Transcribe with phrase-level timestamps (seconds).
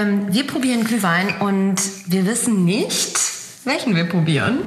[0.00, 3.18] Ähm, wir probieren Glühwein und wir wissen nicht,
[3.64, 4.60] welchen wir probieren.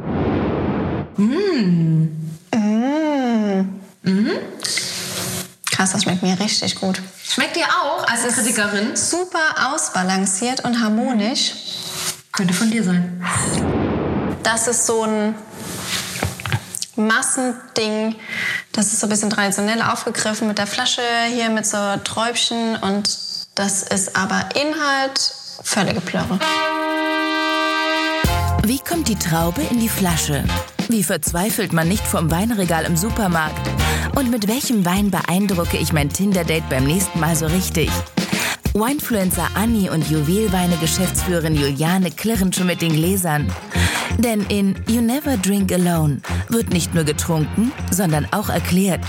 [1.17, 2.07] Mm.
[2.55, 3.69] Mm.
[4.03, 4.31] Mhm.
[5.71, 7.01] Krass, das schmeckt mir richtig gut.
[7.23, 8.95] Schmeckt dir auch als Kritikerin?
[8.95, 11.53] Super ausbalanciert und harmonisch.
[12.31, 13.23] Könnte von dir sein.
[14.43, 15.35] Das ist so ein
[16.95, 18.15] Massending.
[18.71, 21.01] Das ist so ein bisschen traditionell aufgegriffen mit der Flasche
[21.33, 23.09] hier mit so Träubchen und
[23.55, 25.33] das ist aber Inhalt
[25.63, 26.39] völlige Plörre.
[28.63, 30.43] Wie kommt die Traube in die Flasche?
[30.87, 33.69] Wie verzweifelt man nicht vom Weinregal im Supermarkt?
[34.15, 37.89] Und mit welchem Wein beeindrucke ich mein Tinder-Date beim nächsten Mal so richtig?
[38.73, 43.51] Winefluencer Anni und Juwelweine-Geschäftsführerin Juliane klirren schon mit den Gläsern.
[44.17, 49.01] Denn in You Never Drink Alone wird nicht nur getrunken, sondern auch erklärt,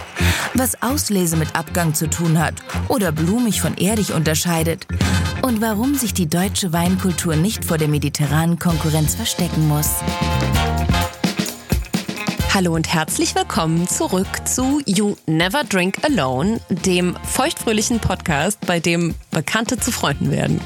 [0.52, 2.54] was Auslese mit Abgang zu tun hat
[2.88, 4.86] oder blumig von erdig unterscheidet
[5.42, 9.90] und warum sich die deutsche Weinkultur nicht vor der mediterranen Konkurrenz verstecken muss.
[12.54, 19.16] Hallo und herzlich willkommen zurück zu You Never Drink Alone, dem feuchtfröhlichen Podcast, bei dem
[19.32, 20.60] Bekannte zu Freunden werden.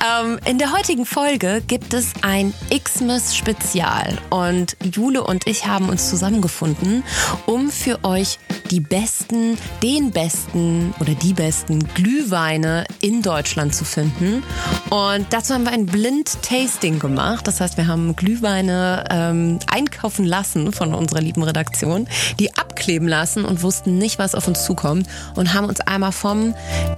[0.00, 5.88] Ähm, in der heutigen Folge gibt es ein Xmas Spezial und Jule und ich haben
[5.88, 7.02] uns zusammengefunden,
[7.46, 8.38] um für euch
[8.70, 14.42] die besten, den besten oder die besten Glühweine in Deutschland zu finden.
[14.90, 17.46] Und dazu haben wir ein Blind-Tasting gemacht.
[17.46, 22.06] Das heißt, wir haben Glühweine ähm, einkaufen lassen von unserer lieben Redaktion,
[22.38, 26.54] die abkleben lassen und wussten nicht, was auf uns zukommt und haben uns einmal vom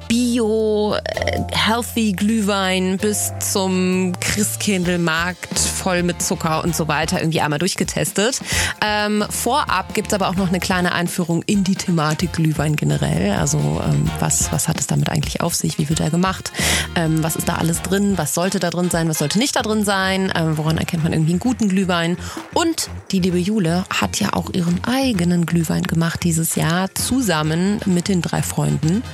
[0.09, 7.61] Bio, äh, Healthy Glühwein bis zum Christkindlmarkt voll mit Zucker und so weiter irgendwie einmal
[7.61, 8.41] durchgetestet.
[8.85, 13.37] Ähm, vorab gibt es aber auch noch eine kleine Einführung in die Thematik Glühwein generell.
[13.39, 15.79] Also ähm, was, was hat es damit eigentlich auf sich?
[15.79, 16.51] Wie wird er gemacht?
[16.97, 18.19] Ähm, was ist da alles drin?
[18.19, 19.09] Was sollte da drin sein?
[19.09, 20.33] Was sollte nicht da drin sein?
[20.35, 22.17] Ähm, woran erkennt man irgendwie einen guten Glühwein?
[22.53, 28.09] Und die liebe Jule hat ja auch ihren eigenen Glühwein gemacht dieses Jahr zusammen mit
[28.09, 29.05] den drei Freunden.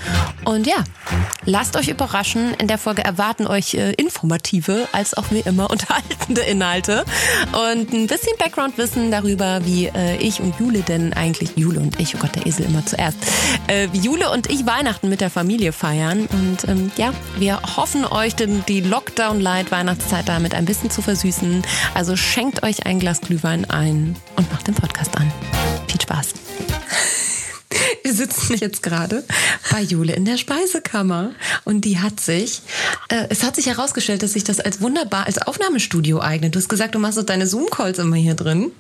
[0.47, 0.85] Und ja,
[1.45, 2.55] lasst euch überraschen.
[2.55, 6.62] In der Folge erwarten euch äh, informative als auch wie immer unterhaltende Inhalte
[7.53, 12.15] und ein bisschen Background-Wissen darüber, wie äh, ich und Jule denn eigentlich, Jule und ich,
[12.15, 13.19] oh Gott, der Esel immer zuerst,
[13.67, 16.29] äh, wie Jule und ich Weihnachten mit der Familie feiern.
[16.33, 21.63] Und ähm, ja, wir hoffen euch denn die Lockdown-Light-Weihnachtszeit damit ein bisschen zu versüßen.
[21.95, 25.33] Also schenkt euch ein Glas Glühwein ein und macht den Podcast an.
[25.89, 26.35] Viel Spaß.
[28.03, 29.25] Wir sitzen jetzt gerade
[29.71, 31.33] bei Jule in der Speisekammer
[31.65, 32.63] und die hat sich,
[33.09, 36.55] äh, es hat sich herausgestellt, dass sich das als wunderbar als Aufnahmestudio eignet.
[36.55, 38.73] Du hast gesagt, du machst so deine Zoom-Calls immer hier drin.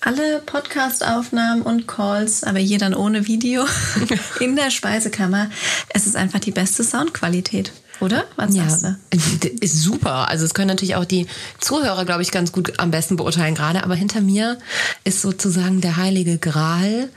[0.00, 3.64] Alle Podcast-Aufnahmen und Calls, aber hier dann ohne Video
[4.40, 5.50] in der Speisekammer.
[5.88, 7.72] Es ist einfach die beste Soundqualität
[8.02, 8.24] oder?
[8.36, 9.48] Was ja, sagst du?
[9.60, 10.28] Ist super.
[10.28, 11.26] Also es können natürlich auch die
[11.60, 13.84] Zuhörer, glaube ich, ganz gut am besten beurteilen gerade.
[13.84, 14.58] Aber hinter mir
[15.04, 17.08] ist sozusagen der heilige Gral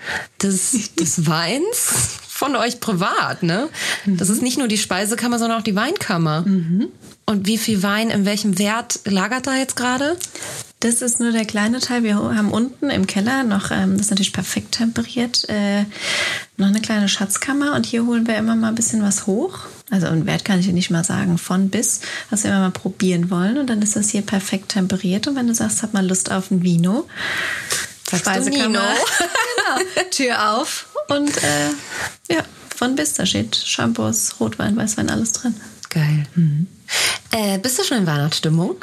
[0.42, 3.70] des, des Weins von euch privat, ne?
[4.06, 6.42] Das ist nicht nur die Speisekammer, sondern auch die Weinkammer.
[6.42, 6.90] Mhm.
[7.26, 10.18] Und wie viel Wein in welchem Wert lagert da jetzt gerade?
[10.82, 12.04] Das ist nur der kleine Teil.
[12.04, 15.86] Wir haben unten im Keller noch, ähm, das ist natürlich perfekt temperiert, äh,
[16.58, 19.62] noch eine kleine Schatzkammer und hier holen wir immer mal ein bisschen was hoch.
[19.92, 22.72] Also einen Wert kann ich dir nicht mal sagen, von bis, was wir immer mal
[22.72, 23.58] probieren wollen.
[23.58, 25.28] Und dann ist das hier perfekt temperiert.
[25.28, 27.08] Und wenn du sagst, hab mal Lust auf ein Vino,
[28.10, 28.80] Sagst Speisekammer,
[29.80, 32.44] genau, Tür auf und äh, ja,
[32.76, 35.56] von bis, da steht Shampoos, Rotwein, Weißwein, alles drin.
[35.90, 36.26] Geil.
[36.36, 36.68] Mhm.
[37.32, 38.76] Äh, bist du schon in Weihnachtsstimmung?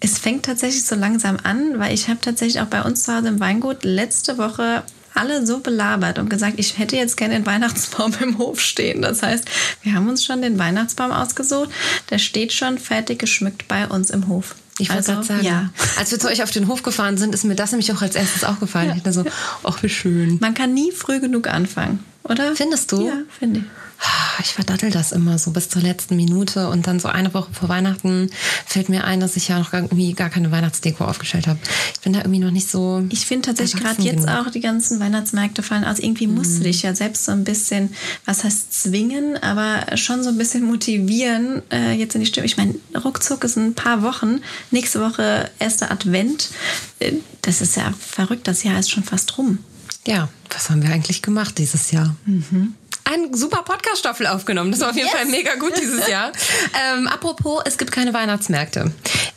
[0.00, 3.28] Es fängt tatsächlich so langsam an, weil ich habe tatsächlich auch bei uns zu Hause
[3.28, 8.12] im Weingut letzte Woche alle so belabert und gesagt, ich hätte jetzt gerne den Weihnachtsbaum
[8.20, 9.02] im Hof stehen.
[9.02, 9.44] Das heißt,
[9.82, 11.70] wir haben uns schon den Weihnachtsbaum ausgesucht.
[12.10, 14.54] Der steht schon fertig geschmückt bei uns im Hof.
[14.78, 15.70] Ich wollte also, sagen, ja.
[15.98, 18.14] als wir zu euch auf den Hof gefahren sind, ist mir das nämlich auch als
[18.14, 18.88] erstes aufgefallen.
[18.88, 18.96] Ja.
[18.96, 19.24] Ich dachte so,
[19.62, 20.38] ach, wie schön.
[20.40, 22.56] Man kann nie früh genug anfangen, oder?
[22.56, 23.06] Findest du?
[23.06, 23.66] Ja, finde ich.
[24.42, 27.68] Ich verdattel das immer so bis zur letzten Minute und dann so eine Woche vor
[27.68, 28.30] Weihnachten
[28.64, 31.58] fällt mir ein, dass ich ja noch irgendwie gar keine Weihnachtsdeko aufgestellt habe.
[31.94, 33.04] Ich bin da irgendwie noch nicht so.
[33.10, 34.46] Ich finde tatsächlich gerade jetzt genug.
[34.46, 35.98] auch die ganzen Weihnachtsmärkte fallen aus.
[35.98, 36.58] Irgendwie musst mhm.
[36.58, 37.94] du dich ja selbst so ein bisschen,
[38.24, 42.46] was heißt zwingen, aber schon so ein bisschen motivieren, äh, jetzt in die Stimme.
[42.46, 44.40] Ich meine, ruckzuck ist ein paar Wochen.
[44.70, 46.48] Nächste Woche erster Advent.
[46.98, 48.48] Äh, das ist ja verrückt.
[48.48, 49.58] Das Jahr ist schon fast rum.
[50.06, 52.16] Ja, was haben wir eigentlich gemacht dieses Jahr?
[52.24, 52.74] Mhm.
[53.04, 54.70] Eine super Podcast-Staffel aufgenommen.
[54.70, 55.16] Das war auf jeden yes.
[55.16, 56.32] Fall mega gut dieses Jahr.
[56.92, 58.92] Ähm, apropos, es gibt keine Weihnachtsmärkte.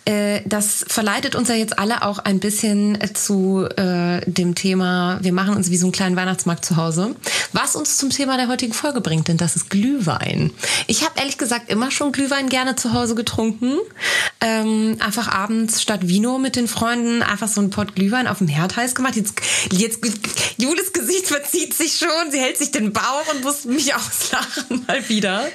[0.05, 5.31] Äh, das verleitet uns ja jetzt alle auch ein bisschen zu äh, dem Thema, wir
[5.31, 7.15] machen uns wie so einen kleinen Weihnachtsmarkt zu Hause.
[7.53, 10.51] Was uns zum Thema der heutigen Folge bringt, denn das ist Glühwein.
[10.87, 13.77] Ich habe ehrlich gesagt immer schon Glühwein gerne zu Hause getrunken.
[14.41, 18.47] Ähm, einfach abends statt Vino mit den Freunden einfach so ein Pott Glühwein auf dem
[18.47, 19.15] Herd heiß gemacht.
[19.15, 19.35] Jetzt,
[19.71, 19.99] jetzt
[20.57, 25.07] Julis Gesicht verzieht sich schon, sie hält sich den Bauch und muss mich auslachen mal
[25.09, 25.47] wieder.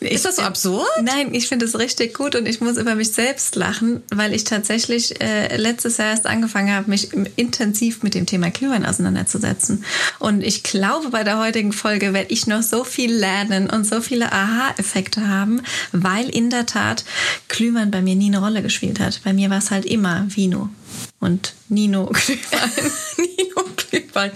[0.00, 0.86] Ist das so absurd?
[1.02, 4.44] Nein, ich finde es richtig gut und ich muss über mich selbst lachen, weil ich
[4.44, 9.84] tatsächlich äh, letztes Jahr erst angefangen habe, mich intensiv mit dem Thema Glühwein auseinanderzusetzen.
[10.18, 14.00] Und ich glaube, bei der heutigen Folge werde ich noch so viel lernen und so
[14.00, 15.62] viele Aha-Effekte haben,
[15.92, 17.04] weil in der Tat
[17.48, 19.20] Glühwein bei mir nie eine Rolle gespielt hat.
[19.24, 20.68] Bei mir war es halt immer Vino
[21.20, 22.70] und Nino Glühwein.
[23.16, 23.53] Nino
[23.90, 24.30] Glühwein.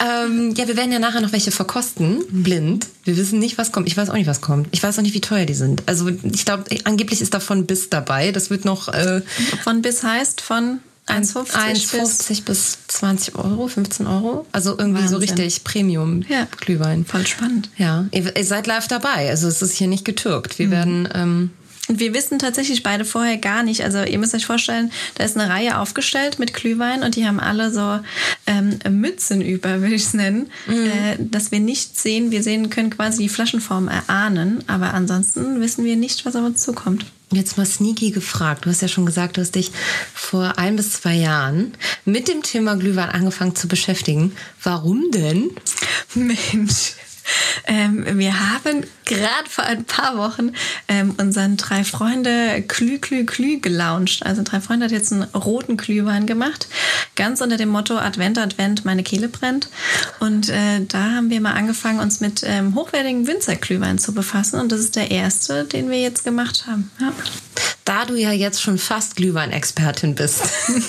[0.00, 2.86] Ähm, ja, wir werden ja nachher noch welche verkosten, blind.
[3.04, 3.88] Wir wissen nicht, was kommt.
[3.88, 4.68] Ich weiß auch nicht, was kommt.
[4.72, 5.82] Ich weiß auch nicht, wie teuer die sind.
[5.86, 8.32] Also ich glaube, angeblich ist davon bis dabei.
[8.32, 8.88] Das wird noch.
[8.88, 9.22] Äh,
[9.62, 14.46] von bis heißt von 1,50 bis, bis 20 Euro, 15 Euro.
[14.52, 15.08] Also irgendwie Wahnsinn.
[15.08, 17.00] so richtig Premium-Glühwein.
[17.00, 17.68] Ja, voll spannend.
[17.76, 19.28] Ja, ihr, ihr, seid live dabei.
[19.28, 20.58] Also es ist hier nicht getürkt.
[20.58, 20.70] Wir mhm.
[20.70, 21.50] werden ähm,
[21.88, 23.82] und wir wissen tatsächlich beide vorher gar nicht.
[23.82, 27.40] Also ihr müsst euch vorstellen, da ist eine Reihe aufgestellt mit Glühwein und die haben
[27.40, 28.00] alle so
[28.46, 30.86] ähm, Mützen über, würde ich es nennen, mhm.
[30.86, 32.30] äh, dass wir nicht sehen.
[32.30, 36.62] Wir sehen können quasi die Flaschenform erahnen, aber ansonsten wissen wir nicht, was auf uns
[36.62, 37.04] zukommt.
[37.30, 38.64] Jetzt mal sneaky gefragt.
[38.64, 39.72] Du hast ja schon gesagt, du hast dich
[40.14, 41.72] vor ein bis zwei Jahren
[42.04, 44.32] mit dem Thema Glühwein angefangen zu beschäftigen.
[44.62, 45.50] Warum denn?
[46.14, 46.94] Mensch.
[47.66, 50.52] Ähm, wir haben gerade vor ein paar Wochen
[50.88, 54.24] ähm, unseren drei Freunde Klü Klü Klü gelauncht.
[54.24, 56.68] Also drei Freunde hat jetzt einen roten Glühwein gemacht,
[57.16, 59.68] ganz unter dem Motto Advent Advent, meine Kehle brennt.
[60.20, 64.60] Und äh, da haben wir mal angefangen, uns mit ähm, hochwertigen Winzerglühwein zu befassen.
[64.60, 66.90] Und das ist der erste, den wir jetzt gemacht haben.
[67.00, 67.12] Ja.
[67.84, 70.42] Da du ja jetzt schon fast Glühwein-Expertin bist,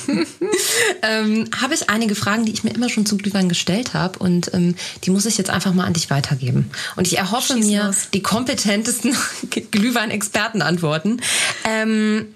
[1.02, 4.20] ähm, habe ich einige Fragen, die ich mir immer schon zu Glühwein gestellt habe.
[4.20, 6.72] Und ähm, die muss ich jetzt einfach mal an dich weitergeben.
[6.96, 8.10] Und ich erhoffe Schieß mir los.
[8.14, 9.16] die kompetentesten
[9.72, 11.22] Glühwein-Experten-Antworten.
[11.64, 12.28] Ähm,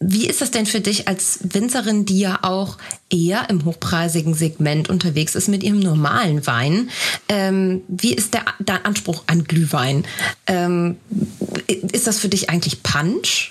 [0.00, 2.78] wie ist das denn für dich als Winzerin, die ja auch
[3.10, 6.90] eher im hochpreisigen Segment unterwegs ist mit ihrem normalen Wein?
[7.28, 10.04] Ähm, wie ist der, der, Anspruch an Glühwein?
[10.46, 10.98] Ähm,
[11.66, 13.50] ist das für dich eigentlich Punch?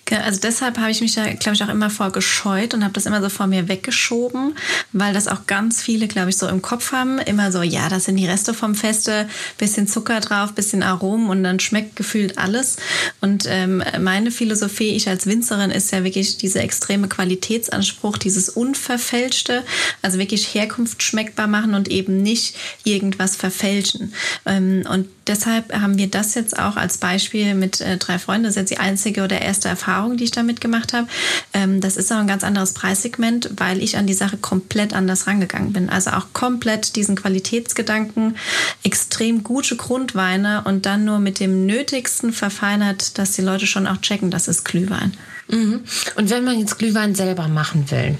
[0.19, 3.05] Also deshalb habe ich mich da, glaube ich, auch immer vor gescheut und habe das
[3.05, 4.55] immer so vor mir weggeschoben,
[4.91, 7.19] weil das auch ganz viele, glaube ich, so im Kopf haben.
[7.19, 9.27] Immer so, ja, das sind die Reste vom Feste,
[9.57, 12.77] bisschen Zucker drauf, bisschen Aromen und dann schmeckt gefühlt alles.
[13.21, 19.63] Und ähm, meine Philosophie, ich als Winzerin, ist ja wirklich dieser extreme Qualitätsanspruch, dieses Unverfälschte,
[20.01, 24.13] also wirklich Herkunft schmeckbar machen und eben nicht irgendwas verfälschen.
[24.45, 28.51] Ähm, und deshalb haben wir das jetzt auch als Beispiel mit äh, drei Freunden, das
[28.51, 31.07] ist jetzt die einzige oder erste Erfahrung, Erfahrung, die ich damit gemacht habe.
[31.53, 35.27] Ähm, das ist auch ein ganz anderes Preissegment, weil ich an die Sache komplett anders
[35.27, 35.89] rangegangen bin.
[35.89, 38.35] Also auch komplett diesen Qualitätsgedanken,
[38.83, 43.97] extrem gute Grundweine und dann nur mit dem Nötigsten verfeinert, dass die Leute schon auch
[44.01, 45.13] checken, das ist Glühwein.
[45.47, 45.81] Mhm.
[46.15, 48.17] Und wenn man jetzt Glühwein selber machen will,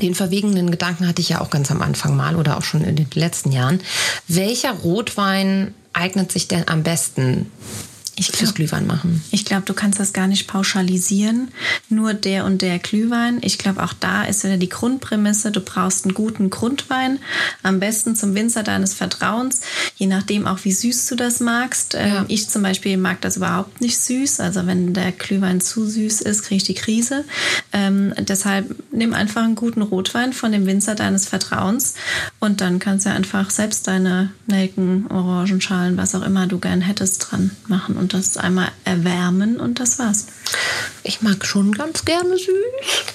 [0.00, 2.96] den verwegenen Gedanken hatte ich ja auch ganz am Anfang mal oder auch schon in
[2.96, 3.80] den letzten Jahren.
[4.26, 7.50] Welcher Rotwein eignet sich denn am besten
[8.16, 9.22] ich glaub, fürs Glühwein machen.
[9.30, 11.48] Ich glaube, du kannst das gar nicht pauschalisieren.
[11.88, 13.38] Nur der und der Glühwein.
[13.42, 17.18] Ich glaube, auch da ist wieder die Grundprämisse, du brauchst einen guten Grundwein.
[17.62, 19.62] Am besten zum Winzer deines Vertrauens.
[19.96, 21.94] Je nachdem auch, wie süß du das magst.
[21.94, 22.24] Ähm, ja.
[22.28, 24.40] Ich zum Beispiel mag das überhaupt nicht süß.
[24.40, 27.24] Also wenn der Glühwein zu süß ist, kriege ich die Krise.
[27.72, 31.94] Ähm, deshalb nimm einfach einen guten Rotwein von dem Winzer deines Vertrauens.
[32.38, 37.30] Und dann kannst du einfach selbst deine Nelken, Orangenschalen, was auch immer du gern hättest,
[37.30, 40.26] dran machen und das einmal erwärmen und das war's.
[41.04, 42.48] Ich mag schon ganz gerne süß.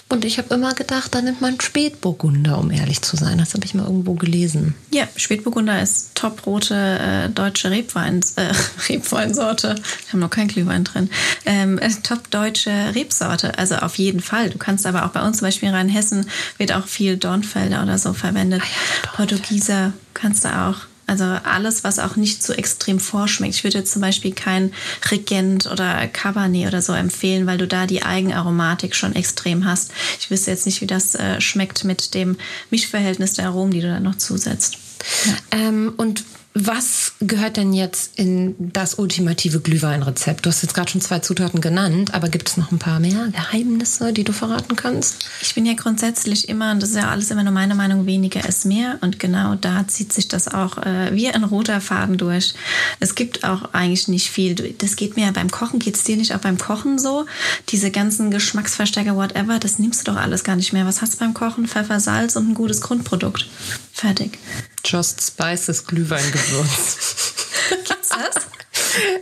[0.10, 3.38] Und ich habe immer gedacht, da nimmt man Spätburgunder, um ehrlich zu sein.
[3.38, 4.74] Das habe ich mal irgendwo gelesen.
[4.92, 8.52] Ja, Spätburgunder ist toprote äh, deutsche Rebwein, äh,
[8.90, 9.76] Rebweinsorte.
[10.06, 11.12] Ich habe noch keinen Glühwein drin.
[11.46, 13.60] Ähm, äh, top deutsche Rebsorte.
[13.60, 14.50] Also auf jeden Fall.
[14.50, 16.26] Du kannst aber auch bei uns zum Beispiel in Rheinhessen
[16.58, 18.64] wird auch viel Dornfelder oder so verwendet.
[18.64, 20.78] Ah ja, Portugieser kannst du auch.
[21.10, 23.56] Also alles, was auch nicht so extrem vorschmeckt.
[23.56, 24.72] Ich würde zum Beispiel kein
[25.10, 29.92] Regent oder Cabernet oder so empfehlen, weil du da die Eigenaromatik schon extrem hast.
[30.20, 32.38] Ich wüsste jetzt nicht, wie das äh, schmeckt mit dem
[32.70, 34.78] Mischverhältnis der Aromen, die du da noch zusetzt.
[35.26, 35.34] Ja.
[35.52, 36.24] Ähm, und
[36.56, 40.46] was gehört denn jetzt in das ultimative Glühweinrezept?
[40.46, 43.28] Du hast jetzt gerade schon zwei Zutaten genannt, aber gibt es noch ein paar mehr
[43.28, 45.30] Geheimnisse, die du verraten kannst?
[45.42, 48.48] Ich bin ja grundsätzlich immer, und das ist ja alles immer nur meine Meinung, weniger
[48.50, 48.98] ist mehr.
[49.02, 52.56] Und genau da zieht sich das auch äh, wie ein roter Faden durch.
[53.00, 54.56] Es gibt auch eigentlich nicht viel.
[54.80, 57.28] Das geht mir ja beim Kochen, geht es dir nicht auch beim Kochen so?
[57.70, 60.88] Diese ganzen Geschmacksverstärker, whatever, das nimmst du doch alles gar nicht mehr.
[60.88, 61.68] Was hast du beim Kochen?
[61.68, 63.48] Pfeffer, Salz und ein gutes Grundprodukt.
[63.94, 64.40] Fertig.
[64.86, 67.36] Just Spices Glühweingewürz.
[67.86, 68.50] Gibt's das?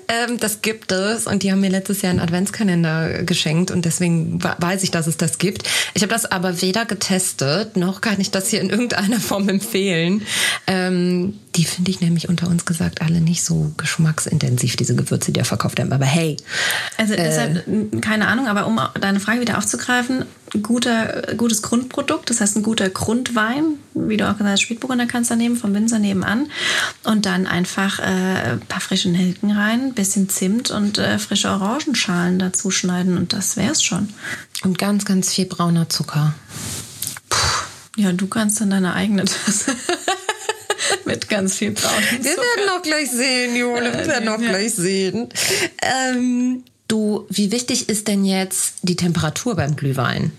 [0.08, 4.42] ähm, das gibt es und die haben mir letztes Jahr einen Adventskalender geschenkt und deswegen
[4.42, 5.68] weiß ich, dass es das gibt.
[5.94, 10.26] Ich habe das aber weder getestet, noch kann ich das hier in irgendeiner Form empfehlen.
[10.68, 15.40] Ähm, die finde ich nämlich unter uns gesagt alle nicht so geschmacksintensiv, diese Gewürze, die
[15.40, 15.92] er verkauft haben.
[15.92, 16.38] Aber hey.
[16.98, 20.26] Also deshalb, äh, keine Ahnung, aber um deine Frage wieder aufzugreifen,
[20.62, 25.32] guter, gutes Grundprodukt, das heißt ein guter Grundwein, wie du auch gesagt hast, Spätburgunder kannst
[25.32, 26.48] du nehmen, vom Winzer nebenan
[27.04, 32.38] und dann einfach äh, ein paar frische Nelken rein, bisschen Zimt und äh, frische Orangenschalen
[32.38, 34.10] dazu schneiden und das wär's schon.
[34.64, 36.36] Und ganz, ganz viel brauner Zucker.
[37.30, 37.38] Puh.
[37.98, 39.76] Ja, du kannst dann deine eigene Tasse.
[41.06, 42.24] mit ganz viel braunen Zucker.
[42.24, 43.94] Wir werden noch gleich sehen, Jule.
[43.94, 45.30] Wir werden noch gleich sehen.
[45.82, 50.32] Ähm, du, wie wichtig ist denn jetzt die Temperatur beim Glühwein?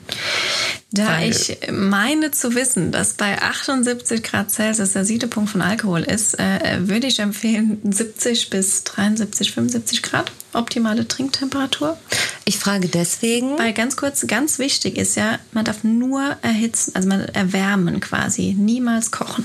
[0.90, 6.00] Da Weil ich meine zu wissen, dass bei 78 Grad Celsius der Siedepunkt von Alkohol
[6.02, 11.98] ist, äh, würde ich empfehlen 70 bis 73, 75 Grad optimale Trinktemperatur.
[12.46, 13.58] Ich frage deswegen.
[13.58, 18.54] Weil ganz kurz, ganz wichtig ist ja, man darf nur erhitzen, also man erwärmen quasi,
[18.58, 19.44] niemals kochen.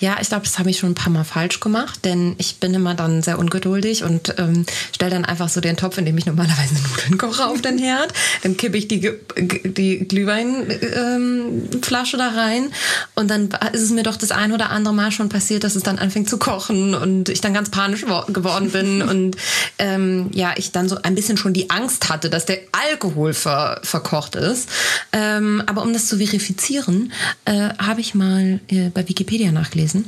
[0.00, 2.74] Ja, ich glaube, das habe ich schon ein paar Mal falsch gemacht, denn ich bin
[2.74, 6.26] immer dann sehr ungeduldig und ähm, stelle dann einfach so den Topf, in dem ich
[6.26, 8.12] normalerweise Nudeln koche, auf den Herd.
[8.42, 12.70] Dann kippe ich die, die Glühweinflasche ähm, da rein
[13.14, 15.82] und dann ist es mir doch das ein oder andere Mal schon passiert, dass es
[15.82, 19.36] dann anfängt zu kochen und ich dann ganz panisch geworden bin und
[19.78, 22.58] ähm, ja, ich dann so ein bisschen schon die Angst hatte, dass der
[22.90, 24.68] Alkohol ver verkocht ist.
[25.12, 27.12] Ähm, aber um das zu verifizieren,
[27.44, 30.04] äh, habe ich mal äh, bei Wikipedia nachgelesen.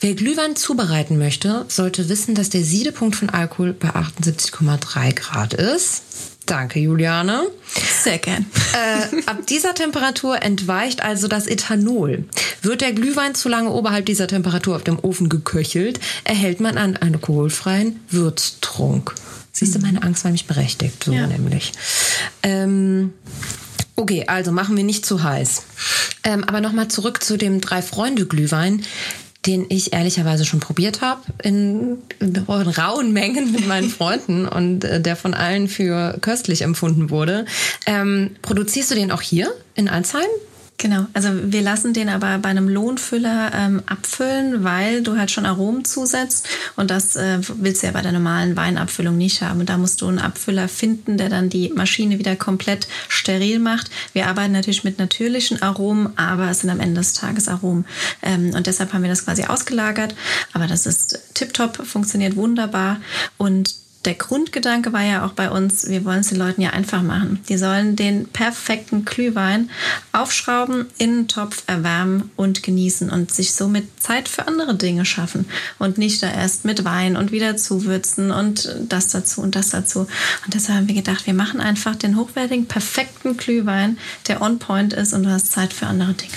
[0.00, 6.02] Wer Glühwein zubereiten möchte, sollte wissen, dass der Siedepunkt von Alkohol bei 78,3 Grad ist.
[6.46, 7.42] Danke, Juliane.
[8.02, 8.46] Sehr gern.
[8.72, 12.24] Äh, ab dieser Temperatur entweicht also das Ethanol.
[12.62, 16.96] Wird der Glühwein zu lange oberhalb dieser Temperatur auf dem Ofen geköchelt, erhält man einen
[16.96, 19.14] alkoholfreien Würztrunk.
[19.52, 21.26] Siehst du, meine Angst war nicht berechtigt, so ja.
[21.26, 21.72] nämlich.
[22.42, 23.12] Ähm,
[23.98, 25.64] Okay, also machen wir nicht zu heiß.
[26.22, 28.84] Ähm, aber nochmal zurück zu dem Drei-Freunde-Glühwein,
[29.44, 35.00] den ich ehrlicherweise schon probiert habe in, in, rauen Mengen mit meinen Freunden und äh,
[35.00, 37.44] der von allen für köstlich empfunden wurde.
[37.86, 40.28] Ähm, produzierst du den auch hier in Alzheim?
[40.80, 45.44] Genau, also wir lassen den aber bei einem Lohnfüller ähm, abfüllen, weil du halt schon
[45.44, 49.66] Aromen zusetzt und das äh, willst du ja bei der normalen Weinabfüllung nicht haben.
[49.66, 53.90] da musst du einen Abfüller finden, der dann die Maschine wieder komplett steril macht.
[54.12, 57.84] Wir arbeiten natürlich mit natürlichen Aromen, aber es sind am Ende des Tages Aromen.
[58.22, 60.14] Ähm, und deshalb haben wir das quasi ausgelagert.
[60.52, 63.00] Aber das ist tiptop, funktioniert wunderbar
[63.36, 63.74] und
[64.08, 67.40] der Grundgedanke war ja auch bei uns, wir wollen es den Leuten ja einfach machen.
[67.50, 69.68] Die sollen den perfekten Glühwein
[70.12, 75.44] aufschrauben, in den Topf erwärmen und genießen und sich somit Zeit für andere Dinge schaffen
[75.78, 80.00] und nicht da erst mit Wein und wieder zuwürzen und das dazu und das dazu.
[80.46, 84.94] Und deshalb haben wir gedacht, wir machen einfach den hochwertigen, perfekten Glühwein, der on point
[84.94, 86.32] ist und du hast Zeit für andere Dinge.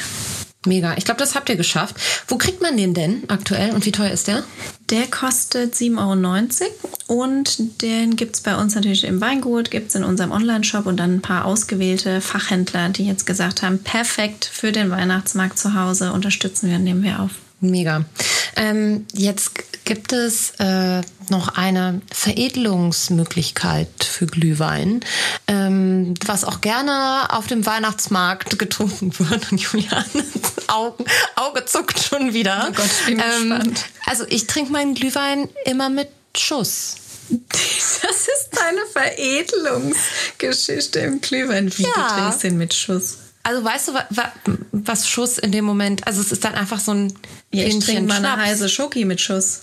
[0.66, 0.96] Mega.
[0.96, 1.96] Ich glaube, das habt ihr geschafft.
[2.28, 4.44] Wo kriegt man den denn aktuell und wie teuer ist der?
[4.92, 9.96] Der kostet 7,90 Euro und den gibt es bei uns natürlich im Weingut, gibt es
[9.96, 14.72] in unserem Online-Shop und dann ein paar ausgewählte Fachhändler, die jetzt gesagt haben, perfekt für
[14.72, 17.32] den Weihnachtsmarkt zu Hause, unterstützen wir und nehmen wir auf.
[17.60, 18.06] Mega.
[18.56, 19.52] Ähm, jetzt
[19.86, 25.04] gibt es äh, noch eine Veredelungsmöglichkeit für Glühwein,
[25.48, 29.52] ähm, was auch gerne auf dem Weihnachtsmarkt getrunken wird.
[29.52, 30.06] Und Julian,
[30.68, 31.04] Augen,
[31.36, 32.68] Auge zuckt schon wieder.
[32.70, 33.86] Oh Gott, ich bin ähm, gespannt.
[34.06, 36.98] Also ich trinke meinen Glühwein immer mit Schuss.
[37.30, 41.72] Das ist deine Veredelungsgeschichte im Glühwein.
[41.78, 41.92] Wie ja.
[41.96, 43.20] du trinkst den mit Schuss?
[43.44, 43.94] Also weißt du,
[44.72, 47.12] was Schuss in dem Moment, also es ist dann einfach so ein
[47.52, 49.62] ja, ich trinke mal eine heiße Schoki mit Schuss.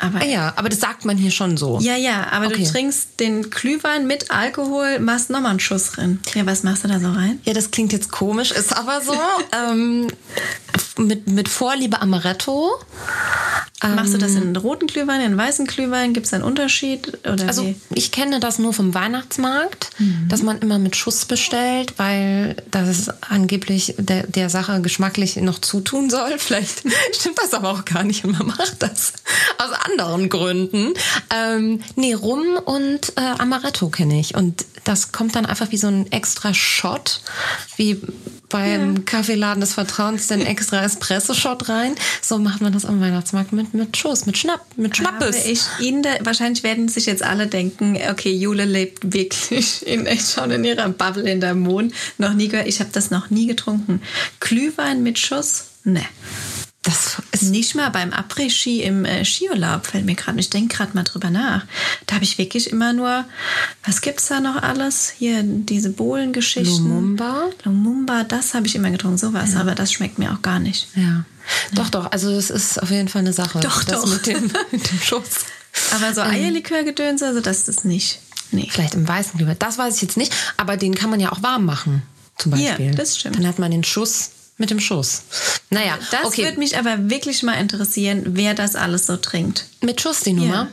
[0.00, 1.78] Aber ja, aber das sagt man hier schon so.
[1.80, 2.62] Ja, ja, aber okay.
[2.62, 6.20] du trinkst den Glühwein mit Alkohol, machst nochmal einen Schuss drin.
[6.34, 7.40] Ja, was machst du da so rein?
[7.44, 9.12] Ja, das klingt jetzt komisch, ist aber so.
[9.52, 10.06] ähm,
[10.98, 12.78] mit, mit Vorliebe Amaretto,
[13.80, 16.12] Machst du das in roten Glühwein, in weißen Glühwein?
[16.12, 17.16] Gibt es einen Unterschied?
[17.24, 17.76] Oder Also wie?
[17.94, 19.90] ich kenne das nur vom Weihnachtsmarkt,
[20.28, 26.10] dass man immer mit Schuss bestellt, weil das angeblich der, der Sache geschmacklich noch zutun
[26.10, 26.34] soll.
[26.38, 26.82] Vielleicht
[27.12, 29.12] stimmt das aber auch gar nicht und man macht das
[29.58, 30.94] aus anderen Gründen.
[31.34, 35.88] Ähm, nee, Rum und äh, Amaretto kenne ich und das kommt dann einfach wie so
[35.88, 37.20] ein extra Shot,
[37.76, 38.00] wie
[38.48, 41.94] beim Kaffeeladen des Vertrauens den extra Espresso-Shot rein.
[42.22, 45.44] So macht man das am Weihnachtsmarkt mit, mit Schuss, mit Schnapp, mit Schnappes.
[45.44, 50.30] Ich Ihnen da, wahrscheinlich werden sich jetzt alle denken, okay, Jule lebt wirklich in echt
[50.32, 51.92] schon in ihrer Bubble in der Mond.
[52.16, 52.68] Noch nie gehört.
[52.68, 54.00] Ich habe das noch nie getrunken.
[54.40, 55.66] Glühwein mit Schuss?
[55.84, 56.04] Ne.
[56.88, 60.38] Das ist Nicht mal beim Après-Ski im äh, Skiurlaub fällt mir gerade.
[60.40, 61.64] Ich denke gerade mal drüber nach.
[62.06, 63.24] Da habe ich wirklich immer nur,
[63.84, 65.10] was gibt's da noch alles?
[65.18, 66.84] Hier diese Bohlengeschichten.
[66.84, 67.50] Lumumba.
[67.64, 69.54] Lumumba, das habe ich immer getrunken, sowas.
[69.56, 70.88] Aber das schmeckt mir auch gar nicht.
[70.94, 71.24] Ja.
[71.72, 72.10] Doch, doch.
[72.12, 73.60] Also es ist auf jeden Fall eine Sache.
[73.60, 74.10] Doch, das doch.
[74.10, 75.46] Mit dem, mit dem Schuss.
[75.94, 78.20] Aber so Eierlikörgedöns, also das ist nicht.
[78.50, 78.68] Nee.
[78.70, 79.56] Vielleicht im weißen Glühwein.
[79.58, 80.32] Das weiß ich jetzt nicht.
[80.56, 82.02] Aber den kann man ja auch warm machen.
[82.38, 82.94] Zum Ja, Beispiel.
[82.94, 83.36] das stimmt.
[83.36, 85.22] Dann hat man den Schuss mit dem Schuss.
[85.70, 86.44] Naja, Das okay.
[86.44, 89.66] würde mich aber wirklich mal interessieren, wer das alles so trinkt.
[89.80, 90.68] mit Schuss die Nummer.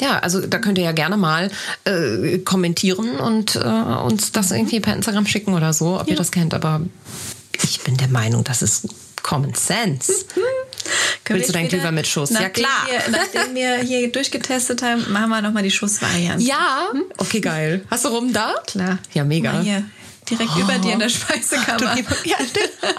[0.00, 1.50] Ja, also da könnt ihr ja gerne mal
[1.84, 6.32] äh, kommentieren und äh, uns das irgendwie per Instagram schicken oder so, ob ihr das
[6.32, 6.52] kennt.
[6.52, 6.80] Aber
[7.62, 8.88] ich bin der Meinung, das ist
[9.22, 10.12] Common Sense.
[11.22, 12.30] Können Willst du später, Glühwein mit Schuss?
[12.30, 12.68] Ja, klar.
[12.90, 16.44] Wir, nachdem wir hier durchgetestet haben, machen wir nochmal die Schussvariante.
[16.44, 17.86] Ja, okay, geil.
[17.90, 18.54] Hast du rum da?
[18.66, 18.98] Klar.
[19.14, 19.52] Ja, mega.
[19.52, 19.84] Mal hier,
[20.30, 21.96] direkt über dir in der Speisekammer.
[22.24, 22.72] ja, stimmt.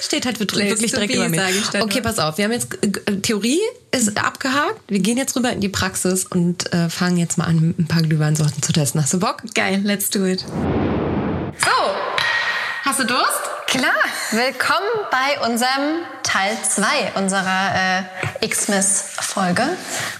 [0.00, 1.44] Steht halt wirklich direkt be, über mir.
[1.80, 2.38] Okay, pass auf.
[2.38, 4.80] Wir haben jetzt äh, Theorie ist abgehakt.
[4.88, 8.02] Wir gehen jetzt rüber in die Praxis und äh, fangen jetzt mal an, ein paar
[8.02, 9.00] Glühweinsorten zu testen.
[9.02, 9.42] Hast du Bock?
[9.54, 10.40] Geil, let's do it.
[10.40, 11.70] So.
[12.84, 13.40] Hast du Durst?
[13.66, 13.92] Klar,
[14.32, 18.02] willkommen bei unserem Teil 2 unserer
[18.40, 19.62] äh, Xmas-Folge.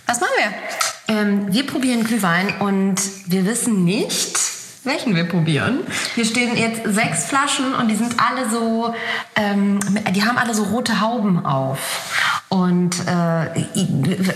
[0.07, 1.17] Was machen wir?
[1.17, 4.39] Ähm, wir probieren Glühwein und wir wissen nicht,
[4.85, 5.81] welchen wir probieren.
[6.15, 8.95] Hier stehen jetzt sechs Flaschen und die sind alle so,
[9.37, 9.81] ähm,
[10.13, 12.40] die haben alle so rote Hauben auf.
[12.53, 13.65] Und äh,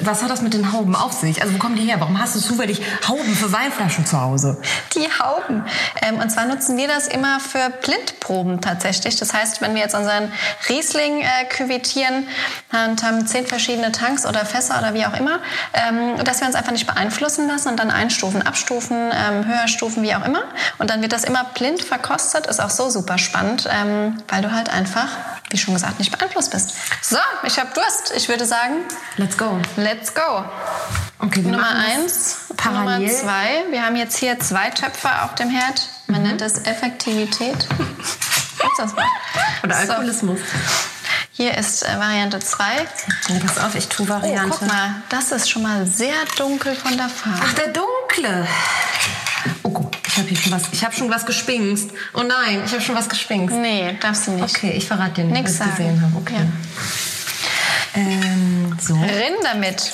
[0.04, 1.42] was hat das mit den Hauben auf sich?
[1.42, 1.96] Also wo kommen die her?
[1.98, 4.56] Warum hast du zufällig Hauben für Weinflaschen zu Hause?
[4.94, 5.64] Die Hauben.
[6.00, 9.16] Ähm, und zwar nutzen wir das immer für Blindproben tatsächlich.
[9.16, 10.32] Das heißt, wenn wir jetzt unseren
[10.68, 12.28] Riesling äh, küvitieren
[12.86, 15.40] und haben zehn verschiedene Tanks oder Fässer oder wie auch immer,
[15.72, 20.14] ähm, dass wir uns einfach nicht beeinflussen lassen und dann einstufen, abstufen, ähm, höher wie
[20.14, 20.44] auch immer.
[20.78, 22.46] Und dann wird das immer blind verkostet.
[22.46, 25.08] Ist auch so super spannend, ähm, weil du halt einfach,
[25.50, 26.74] wie schon gesagt, nicht beeinflusst bist.
[27.02, 28.03] So, ich habe Durst.
[28.16, 28.74] Ich würde sagen,
[29.16, 29.58] Let's go.
[29.76, 30.44] let's go.
[31.20, 32.98] Okay, Nummer eins, parallel.
[33.06, 33.64] Nummer zwei.
[33.70, 35.88] Wir haben jetzt hier zwei Töpfe auf dem Herd.
[36.06, 37.66] Man nennt das Effektivität.
[37.68, 39.06] Gibt's das mal?
[39.62, 39.80] Oder So.
[39.80, 40.40] Alkoholismus.
[41.32, 42.64] Hier ist äh, Variante 2.
[43.28, 44.50] Ja, pass auf, ich tue Oh, Variante.
[44.58, 47.40] guck mal, das ist schon mal sehr dunkel von der Farbe.
[47.42, 48.46] Ach, der dunkle.
[49.64, 50.62] Oh, guck, ich habe hier schon was.
[50.70, 51.90] Ich habe schon was gespinkst.
[52.12, 53.56] Oh nein, ich habe schon was gespinkst.
[53.56, 54.56] Nee, darfst du nicht.
[54.56, 56.16] Okay, ich verrate dir nicht, Nix was ich gesehen habe.
[56.18, 56.46] Okay.
[57.94, 58.94] Ähm, so.
[58.94, 59.92] Rinn damit.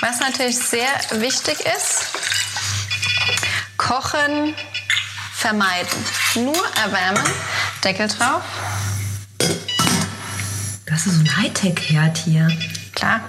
[0.00, 2.06] Was natürlich sehr wichtig ist,
[3.76, 4.54] kochen
[5.34, 6.04] vermeiden.
[6.36, 7.22] Nur erwärmen,
[7.82, 8.42] Deckel drauf.
[10.86, 12.48] Das ist so ein Hightech-Herd hier.
[12.94, 13.20] Klar.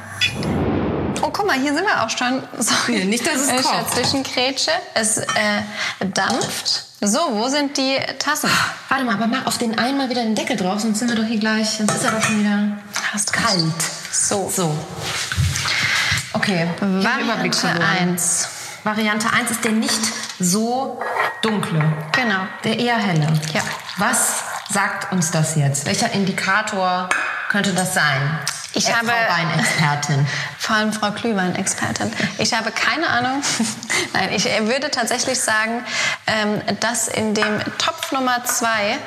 [1.26, 2.44] Oh, guck mal, hier sind wir auch schon.
[2.60, 3.92] Sorry, Ja, nicht, dass es Wenn ich kocht.
[3.92, 4.72] dazwischen grätsche.
[4.94, 5.26] Es äh,
[6.14, 6.84] dampft.
[7.02, 8.50] So, wo sind die Tassen?
[8.90, 11.16] Warte mal, aber mach auf den einen mal wieder den Deckel drauf, sonst sind wir
[11.16, 11.70] doch hier gleich.
[11.72, 12.78] Sonst ist er doch schon wieder
[13.12, 13.60] Hast kalt.
[14.12, 14.76] So, So.
[16.34, 16.68] Okay.
[16.80, 17.82] Variante verloren.
[18.12, 18.48] 1.
[18.84, 20.00] Variante 1 ist der nicht
[20.40, 21.02] so
[21.42, 21.80] dunkle.
[22.12, 22.42] Genau.
[22.64, 23.28] Der eher helle.
[23.54, 23.62] Ja.
[23.98, 25.86] Was sagt uns das jetzt?
[25.86, 27.10] Welcher Indikator
[27.50, 28.40] könnte das sein?
[28.76, 30.28] Ich äh, habe- Frau Weinexpertin.
[30.60, 32.12] Vor allem Frau Glühwein-Expertin.
[32.40, 33.42] Ich habe keine Ahnung.
[34.14, 35.84] Nein, ich äh, würde tatsächlich sagen,
[36.28, 38.98] ähm, dass in dem Topf Nummer zwei,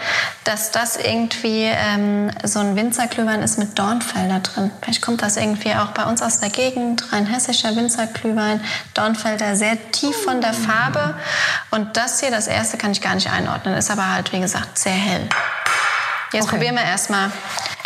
[0.45, 4.71] dass das irgendwie ähm, so ein Winzerglühwein ist mit Dornfelder drin.
[4.81, 8.63] Vielleicht kommt das irgendwie auch bei uns aus der Gegend, rheinhessischer Winzerglühwein,
[8.95, 11.15] Dornfelder sehr tief von der Farbe.
[11.71, 14.79] Und das hier, das erste, kann ich gar nicht einordnen, ist aber halt, wie gesagt,
[14.79, 15.29] sehr hell.
[16.33, 16.57] Jetzt Okay.
[16.57, 17.31] probieren wir erstmal.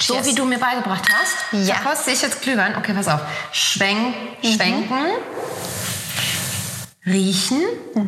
[0.00, 1.36] So wie du mir beigebracht hast.
[1.66, 1.76] Ja.
[1.82, 2.76] Da koste ich jetzt Glühwein.
[2.76, 3.20] Okay, pass auf.
[3.52, 5.06] Schwenk, schwenken.
[7.06, 7.60] Riechen.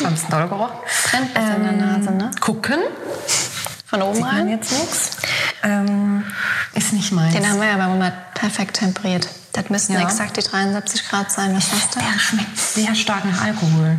[0.00, 0.76] War ein bisschen doll gerochen.
[1.10, 2.30] Brennt besser in der Nase, ne?
[2.40, 2.78] Gucken.
[3.86, 4.48] Von oben Sieht rein.
[4.48, 5.10] jetzt nichts.
[5.62, 6.24] Ähm,
[6.74, 7.34] ist nicht meins.
[7.34, 9.28] Den haben wir ja bei 100 perfekt temperiert.
[9.52, 10.02] Das müssten Ja.
[10.02, 11.54] exakt die 73 Grad sein.
[11.56, 12.00] Was hast du?
[12.00, 13.98] Der schmeckt sehr stark nach Alkohol.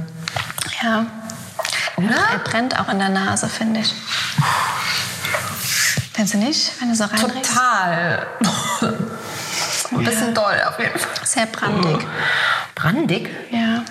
[0.82, 1.06] Ja.
[2.06, 2.18] Oder?
[2.32, 3.94] Er brennt auch in der Nase, finde ich.
[6.14, 7.52] Findest du nicht, wenn du so reinriechst?
[7.52, 8.28] Total.
[9.92, 11.26] Ein bisschen doll auf jeden Fall.
[11.26, 12.06] Sehr brandig.
[12.76, 13.30] Brandig?
[13.52, 13.84] Ja.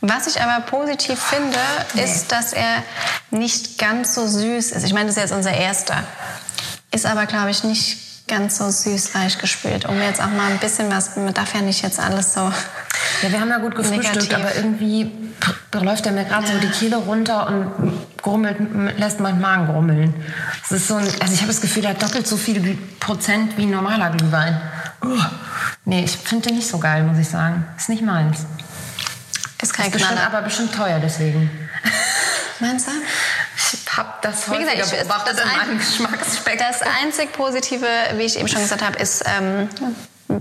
[0.00, 1.58] Was ich aber positiv finde,
[1.94, 2.82] ist, dass er
[3.30, 4.84] nicht ganz so süß ist.
[4.84, 6.04] Ich meine, das ist jetzt unser erster.
[6.90, 9.86] Ist aber, glaube ich, nicht ganz so süß weich gespült.
[9.86, 12.40] Um jetzt auch mal ein bisschen was, man darf ja nicht jetzt alles so.
[13.22, 14.34] Ja, wir haben ja gut gefrühstückt, Negativ.
[14.34, 15.10] aber irgendwie
[15.72, 18.56] läuft er mir gerade so die Kehle runter und grummelt,
[18.98, 20.14] lässt meinen Magen grummeln.
[20.64, 23.56] Es ist so ein, also ich habe das Gefühl, er hat doppelt so viel Prozent
[23.58, 24.60] wie ein normaler Glühwein.
[25.04, 25.18] Uh.
[25.84, 27.66] Nee, ich finde den nicht so geil, muss ich sagen.
[27.76, 28.46] Ist nicht meins.
[29.60, 30.26] Ist kein Bestimmt, Knaller.
[30.26, 31.50] aber bestimmt teuer deswegen.
[32.60, 32.92] Meinst du?
[33.86, 36.66] Ich habe das Wie gesagt, häufiger ich- beobachtet das in ein- meinem Geschmacksspektrum.
[36.70, 39.68] Das einzig Positive, wie ich eben schon gesagt habe, ist ähm,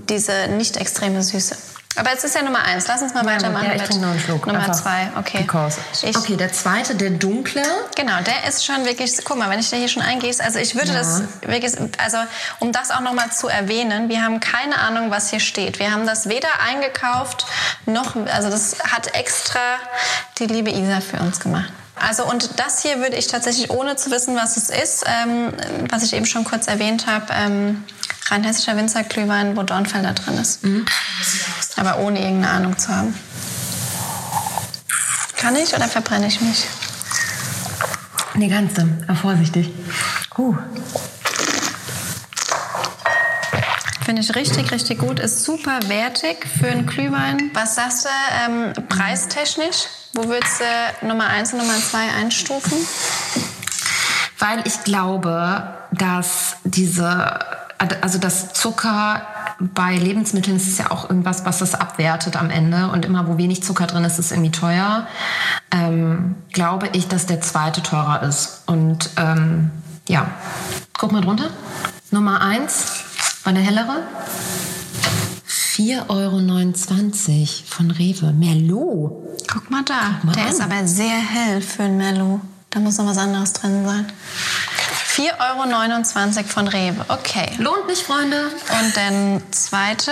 [0.09, 1.57] diese nicht extreme Süße.
[1.95, 2.87] Aber jetzt ist ja Nummer eins.
[2.87, 3.67] Lass uns mal weitermachen.
[3.67, 4.47] Ja, ich mit trinke noch einen Schluck.
[4.47, 5.37] Nummer Einfach zwei, okay.
[5.43, 5.77] Because.
[6.01, 7.61] Ich, Okay, der zweite, der dunkle.
[7.95, 10.73] Genau, der ist schon wirklich, guck mal, wenn ich da hier schon eingieße, also ich
[10.73, 12.17] würde das wirklich, also
[12.59, 15.77] um das auch nochmal zu erwähnen, wir haben keine Ahnung, was hier steht.
[15.77, 17.45] Wir haben das weder eingekauft,
[17.85, 19.59] noch, also das hat extra
[20.39, 21.71] die liebe Isa für uns gemacht.
[21.95, 25.53] Also und das hier würde ich tatsächlich, ohne zu wissen, was es ist, ähm,
[25.89, 27.83] was ich eben schon kurz erwähnt habe, ähm,
[28.29, 30.59] rheinhessischer Winzerglühwein, wo Dornfelder drin ist.
[31.77, 33.17] Aber ohne irgendeine Ahnung zu haben.
[35.37, 36.65] Kann ich oder verbrenne ich mich?
[38.35, 38.87] Nee, ganze.
[39.07, 39.69] Aber vorsichtig.
[40.37, 40.55] Uh.
[44.05, 45.19] Finde ich richtig, richtig gut.
[45.19, 47.51] Ist super wertig für einen Glühwein.
[47.53, 48.09] Was sagst du
[48.45, 49.85] ähm, preistechnisch?
[50.15, 52.77] Wo würdest du Nummer 1 und Nummer 2 einstufen?
[54.37, 57.39] Weil ich glaube, dass diese,
[57.79, 59.23] also das Zucker
[59.59, 62.89] bei Lebensmitteln ist ja auch irgendwas, was das abwertet am Ende.
[62.89, 65.07] Und immer, wo wenig Zucker drin ist, ist irgendwie teuer.
[65.71, 68.63] Ähm, glaube ich, dass der zweite teurer ist.
[68.67, 69.71] Und ähm,
[70.07, 70.27] ja,
[70.95, 71.49] guck mal drunter.
[72.11, 72.85] Nummer eins
[73.43, 74.03] war der hellere.
[75.75, 78.31] 4,29 Euro von Rewe.
[78.31, 79.11] Merlot.
[79.51, 80.19] Guck mal da.
[80.21, 80.49] mal Der an.
[80.49, 82.41] ist aber sehr hell für ein Merlot.
[82.69, 84.05] Da muss noch was anderes drin sein.
[85.15, 87.05] 4,29 Euro von Rewe.
[87.07, 87.49] Okay.
[87.57, 88.51] Lohnt nicht, Freunde.
[88.81, 90.11] Und der zweite,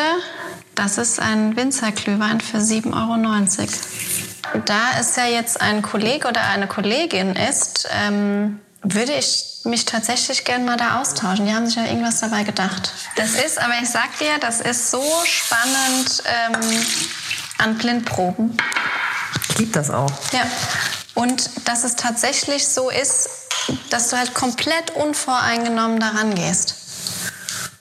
[0.74, 4.62] das ist ein Winzerglühwein für 7,90 Euro.
[4.66, 10.44] Da es ja jetzt ein Kollege oder eine Kollegin ist, ähm, würde ich mich tatsächlich
[10.44, 11.46] gern mal da austauschen.
[11.46, 12.94] Die haben sich ja irgendwas dabei gedacht.
[13.16, 16.86] Das ist, aber ich sag dir, das ist so spannend ähm,
[17.58, 18.58] an Blindproben.
[19.50, 20.12] Ich liebe das auch.
[20.32, 20.46] Ja.
[21.14, 23.30] Und dass es tatsächlich so ist,
[23.90, 26.76] dass du halt komplett unvoreingenommen daran gehst.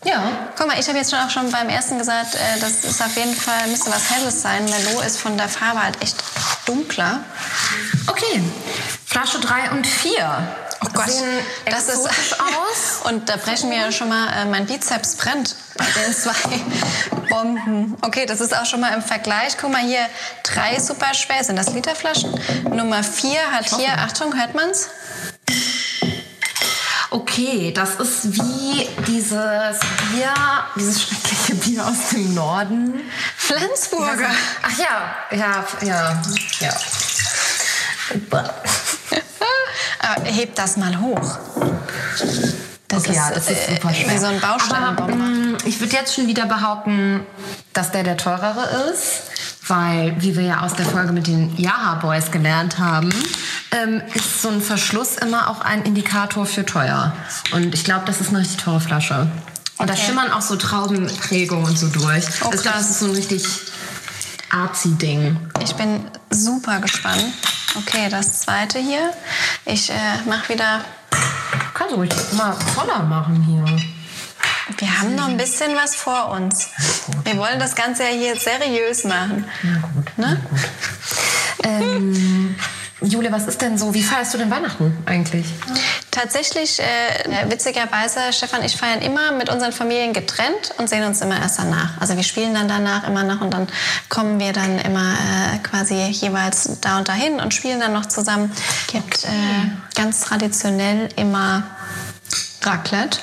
[0.05, 0.51] Ja.
[0.57, 3.17] Guck mal, ich habe jetzt schon auch schon beim ersten gesagt, äh, das ist auf
[3.17, 4.65] jeden Fall, müsste was Helles sein.
[4.65, 6.17] Merlot ist von der Farbe halt echt
[6.65, 7.21] dunkler.
[8.07, 8.43] Okay,
[9.07, 10.70] Flasche 3 und 4.
[10.83, 12.07] Oh Gott, Sehen das ist
[12.41, 13.05] aus.
[13.05, 16.33] Und da brechen mir ja schon mal, äh, mein Bizeps brennt bei den zwei
[17.29, 17.97] Bomben.
[18.03, 19.57] Okay, das ist auch schon mal im Vergleich.
[19.61, 20.07] Guck mal hier,
[20.43, 21.45] drei super schwer.
[21.45, 22.33] Sind das Literflaschen?
[22.75, 24.89] Nummer vier hat hier, Achtung, hört man's?
[27.13, 29.81] Okay, das ist wie dieses
[30.13, 30.33] Bier,
[30.77, 33.01] dieses schreckliche Bier aus dem Norden.
[33.37, 34.31] Flensburger.
[34.63, 36.23] Ach ja, ja, ja,
[36.61, 36.77] ja.
[40.31, 41.39] Heb das mal hoch.
[42.89, 44.15] Das Okay, ja, das ist äh, super schwer.
[44.15, 45.03] Wie so ein Bausteinbomber.
[45.05, 47.21] Aber, mm, ich würde jetzt schon wieder behaupten,
[47.73, 49.23] dass der der teurere ist,
[49.69, 53.11] weil, wie wir ja aus der Folge mit den Yaha Boys gelernt haben,
[53.71, 57.13] ähm, ist so ein Verschluss immer auch ein Indikator für teuer.
[57.53, 59.29] Und ich glaube, das ist eine richtig teure Flasche.
[59.79, 60.03] Und da Okay.
[60.07, 62.05] schimmern auch so Traubenprägungen und so durch.
[62.07, 62.73] Oh, also ich glaube, krass.
[62.75, 63.45] das ist so ein richtig
[64.51, 65.37] artsy-Ding.
[65.63, 67.23] Ich bin super gespannt.
[67.77, 69.13] Okay, das zweite hier.
[69.65, 69.95] Ich äh,
[70.27, 70.85] mache wieder.
[71.75, 73.65] Kannst du ruhig mal voller machen hier.
[74.79, 76.69] Wir haben noch ein bisschen was vor uns.
[77.25, 79.45] Wir wollen das Ganze ja hier seriös machen.
[80.17, 80.41] Ne?
[81.63, 82.57] Ähm,
[83.03, 83.95] Jule, was ist denn so?
[83.95, 85.47] Wie feierst du denn Weihnachten eigentlich?
[86.11, 91.41] Tatsächlich, äh, witzigerweise, Stefan, ich feiern immer mit unseren Familien getrennt und sehen uns immer
[91.41, 91.99] erst danach.
[92.01, 93.69] Also wir spielen dann danach immer noch und dann
[94.09, 98.53] kommen wir dann immer äh, quasi jeweils da und dahin und spielen dann noch zusammen.
[98.89, 99.29] Gibt äh,
[99.95, 101.63] ganz traditionell immer
[102.63, 103.19] Raclette.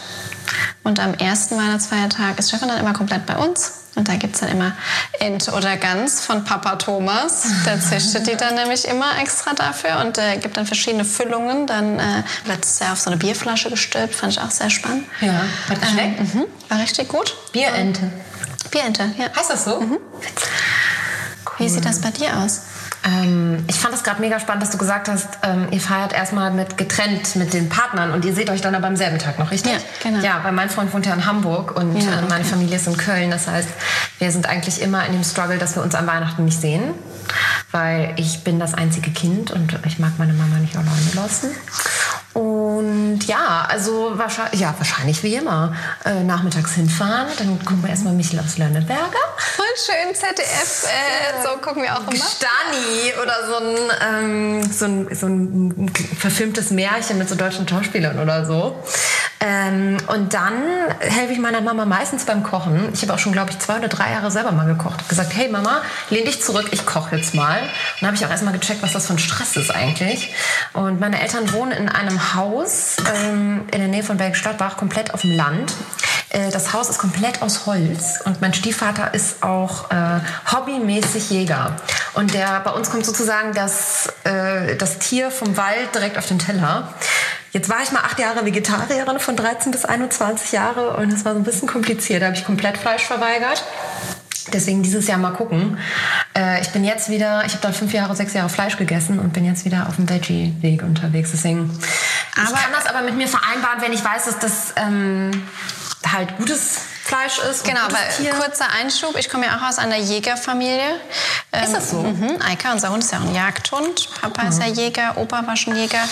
[0.84, 3.87] Und am ersten Weihnachtsfeiertag ist Stefan dann immer komplett bei uns.
[3.98, 4.74] Und da gibt es dann immer
[5.20, 7.48] Ente oder Gans von Papa Thomas.
[7.66, 11.66] Der züchtet die dann nämlich immer extra dafür und äh, gibt dann verschiedene Füllungen.
[11.66, 15.06] Dann äh, wird es ja auf so eine Bierflasche gestülpt, fand ich auch sehr spannend.
[15.20, 16.20] Ja, hat geschmeckt?
[16.20, 17.36] Ähm, mhm, war richtig gut.
[17.52, 18.12] Bierente.
[18.70, 19.26] Bierente, ja.
[19.36, 19.84] Heißt das so?
[21.58, 22.62] Wie sieht das bei dir aus?
[23.04, 26.52] Ähm, ich fand es gerade mega spannend, dass du gesagt hast, ähm, ihr feiert erstmal
[26.52, 29.52] mit getrennt mit den Partnern und ihr seht euch dann aber am selben Tag noch,
[29.52, 29.74] richtig?
[29.74, 30.24] Ja, genau.
[30.24, 32.98] Ja, weil mein Freund wohnt ja in Hamburg und Ja, äh, meine Familie ist in
[32.98, 33.32] Köln.
[33.32, 33.70] Das heißt,
[34.20, 36.94] wir sind eigentlich immer in dem Struggle, dass wir uns an Weihnachten nicht sehen,
[37.72, 41.50] weil ich bin das einzige Kind und ich mag meine Mama nicht alleine lassen.
[42.34, 45.74] Und ja, also wahrscheinlich, ja, wahrscheinlich wie immer.
[46.06, 49.02] Äh, nachmittags hinfahren, dann gucken wir erstmal Michel aus Lönneberger.
[49.78, 52.16] Schön, ZDF, äh, so gucken wir auch immer.
[52.16, 58.20] Stani oder so ein, ähm, so, ein, so ein verfilmtes Märchen mit so deutschen Schauspielern
[58.20, 58.84] oder so.
[59.40, 60.54] Ähm, und dann
[61.00, 62.90] helfe ich meiner Mama meistens beim Kochen.
[62.94, 65.00] Ich habe auch schon, glaube ich, zwei oder drei Jahre selber mal gekocht.
[65.00, 67.60] Hab gesagt, hey Mama, lehn dich zurück, ich koche jetzt mal.
[67.60, 67.70] Und
[68.02, 70.34] dann habe ich auch erstmal gecheckt, was das für ein Stress ist eigentlich.
[70.74, 75.22] Und meine Eltern wohnen in einem Haus ähm, in der Nähe von Bergstadtbach, komplett auf
[75.22, 75.74] dem Land.
[76.30, 80.20] Äh, Das Haus ist komplett aus Holz und mein Stiefvater ist auch äh,
[80.52, 81.76] hobbymäßig Jäger.
[82.16, 86.40] Und der, bei uns kommt sozusagen das, äh, das Tier vom Wald direkt auf den
[86.40, 86.94] Teller.
[87.58, 91.34] Jetzt war ich mal acht Jahre Vegetarierin, von 13 bis 21 Jahre und das war
[91.34, 92.22] so ein bisschen kompliziert.
[92.22, 93.64] Da habe ich komplett Fleisch verweigert.
[94.54, 95.80] Deswegen dieses Jahr mal gucken.
[96.38, 99.34] Äh, ich bin jetzt wieder, ich habe dann fünf Jahre, sechs Jahre Fleisch gegessen und
[99.34, 101.32] bin jetzt wieder auf dem Veggie-Weg unterwegs.
[101.32, 101.72] Deswegen,
[102.36, 105.32] ich kann das aber mit mir vereinbaren, wenn ich weiß, dass das ähm,
[106.14, 107.64] halt gutes Fleisch ist.
[107.64, 111.00] Genau, weil kurzer Einschub, ich komme ja auch aus einer Jägerfamilie.
[111.64, 112.02] Ist das so?
[112.02, 114.10] Mhm, Eika, unser Hund ist ja auch ein Jagdhund.
[114.22, 116.04] Papa ist ja Jäger, Opa war schon Jäger.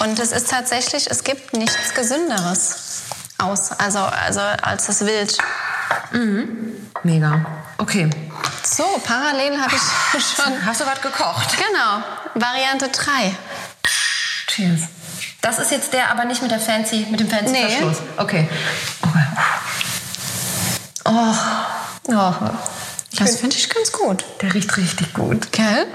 [0.00, 3.02] Und es ist tatsächlich, es gibt nichts Gesünderes
[3.38, 5.38] aus, also, also als das Wild.
[7.02, 7.44] Mega.
[7.78, 8.10] Okay.
[8.62, 10.66] So, parallel habe ich schon.
[10.66, 11.56] Hast du was gekocht?
[11.56, 12.02] Genau,
[12.34, 13.34] Variante 3.
[14.48, 14.82] Cheers.
[15.40, 17.68] Das ist jetzt der, aber nicht mit der fancy, mit dem fancy Nee.
[17.68, 17.96] Verschluss.
[18.16, 18.48] Okay.
[19.02, 19.24] okay.
[21.04, 21.34] Oh.
[22.08, 22.32] oh.
[23.18, 24.24] Das finde ich ganz gut.
[24.40, 25.52] Der riecht richtig gut.
[25.52, 25.86] Gell?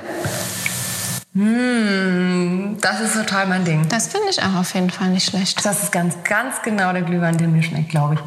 [1.33, 3.87] Mm, das ist total mein Ding.
[3.89, 5.63] Das finde ich auch auf jeden Fall nicht schlecht.
[5.65, 8.19] Das ist ganz, ganz genau der Glühwein, der mir schmeckt, glaube ich.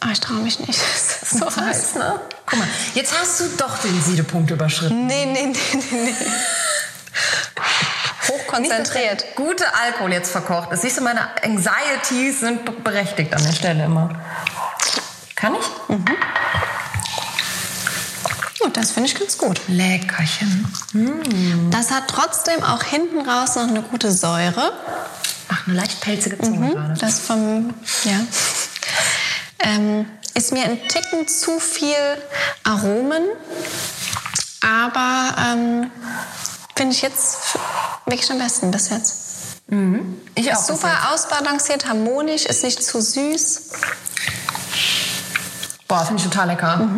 [0.00, 0.80] Aber ich traue mich nicht.
[1.24, 1.66] Das ist so heiß.
[1.66, 2.20] heiß, ne?
[2.44, 5.06] Guck mal, jetzt hast du doch den Siedepunkt überschritten.
[5.06, 6.14] Nee, nee, nee, nee, nee.
[8.54, 9.22] Hochkonzentriert.
[9.22, 10.82] Nicht, Gute Alkohol jetzt verkocht ist.
[10.82, 14.10] Siehst du, meine Anxieties sind berechtigt an der Stelle immer.
[15.34, 15.66] Kann ich?
[18.60, 19.60] Oh, das finde ich ganz gut.
[19.68, 20.72] Leckerchen.
[21.70, 24.72] Das hat trotzdem auch hinten raus noch eine gute Säure.
[25.48, 26.94] Ach, eine leicht pelzige Zunge gerade.
[26.98, 28.20] Das vom, ja.
[29.58, 31.94] Ähm, ist mir ein Ticken zu viel
[32.64, 33.22] Aromen,
[34.60, 35.90] aber ähm,
[36.76, 37.38] finde ich jetzt
[38.06, 39.16] wirklich am besten bis jetzt.
[40.34, 40.62] Ich auch.
[40.62, 43.70] Super ausbalanciert, harmonisch, ist nicht zu süß.
[45.88, 46.88] Boah, finde ich total lecker.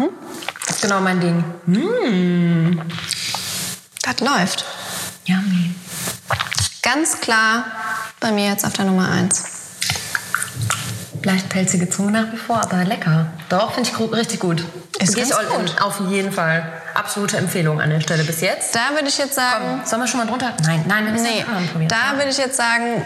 [0.67, 1.45] Das ist genau mein Ding.
[4.03, 4.65] Das läuft.
[5.25, 5.75] Yummy.
[6.83, 7.65] Ganz klar
[8.21, 9.45] bei mir jetzt auf der Nummer 1.
[11.23, 13.27] Leicht pelzige Zunge nach wie vor, aber lecker.
[13.49, 14.65] Doch, finde ich richtig gut.
[14.99, 15.79] Ist Geh ich ganz all in.
[15.81, 16.73] Auf jeden Fall.
[16.95, 18.75] Absolute Empfehlung an der Stelle bis jetzt.
[18.75, 20.53] Da würde ich jetzt sagen, Sollen wir schon mal drunter?
[20.65, 21.89] Nein, nein, wir müssen nee, probieren.
[21.89, 23.05] da würde ich jetzt sagen,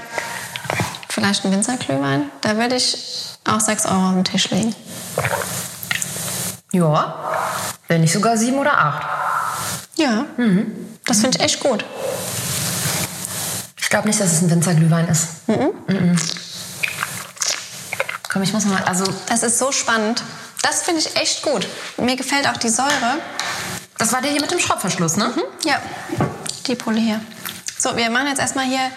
[1.09, 2.31] vielleicht ein Winzerglühwein.
[2.42, 2.96] Da würde ich
[3.44, 4.74] auch 6 Euro auf den Tisch legen.
[6.72, 7.14] Ja,
[7.88, 9.07] wenn nicht sogar sieben oder acht.
[9.96, 10.24] Ja,
[11.07, 11.85] das finde ich echt gut.
[13.76, 15.48] Ich glaube nicht, dass es ein Winzerglühwein ist.
[15.48, 16.16] Mhm.
[18.33, 20.22] Komm, ich muss mal, also Das ist so spannend.
[20.62, 21.66] Das finde ich echt gut.
[21.96, 23.18] Mir gefällt auch die Säure.
[23.99, 25.33] das war der hier mit dem Schraubverschluss, ne?
[25.64, 25.81] Ja,
[26.66, 27.20] die Pulle hier.
[27.79, 28.90] So, wir machen jetzt erstmal hier.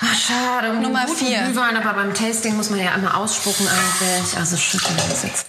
[0.00, 0.70] Ach, schade.
[0.70, 1.42] um Nummer den guten vier.
[1.42, 4.36] Glühwein, aber beim Tasting muss man ja einmal ausspucken eigentlich.
[4.36, 5.46] Also schütteln wir das jetzt.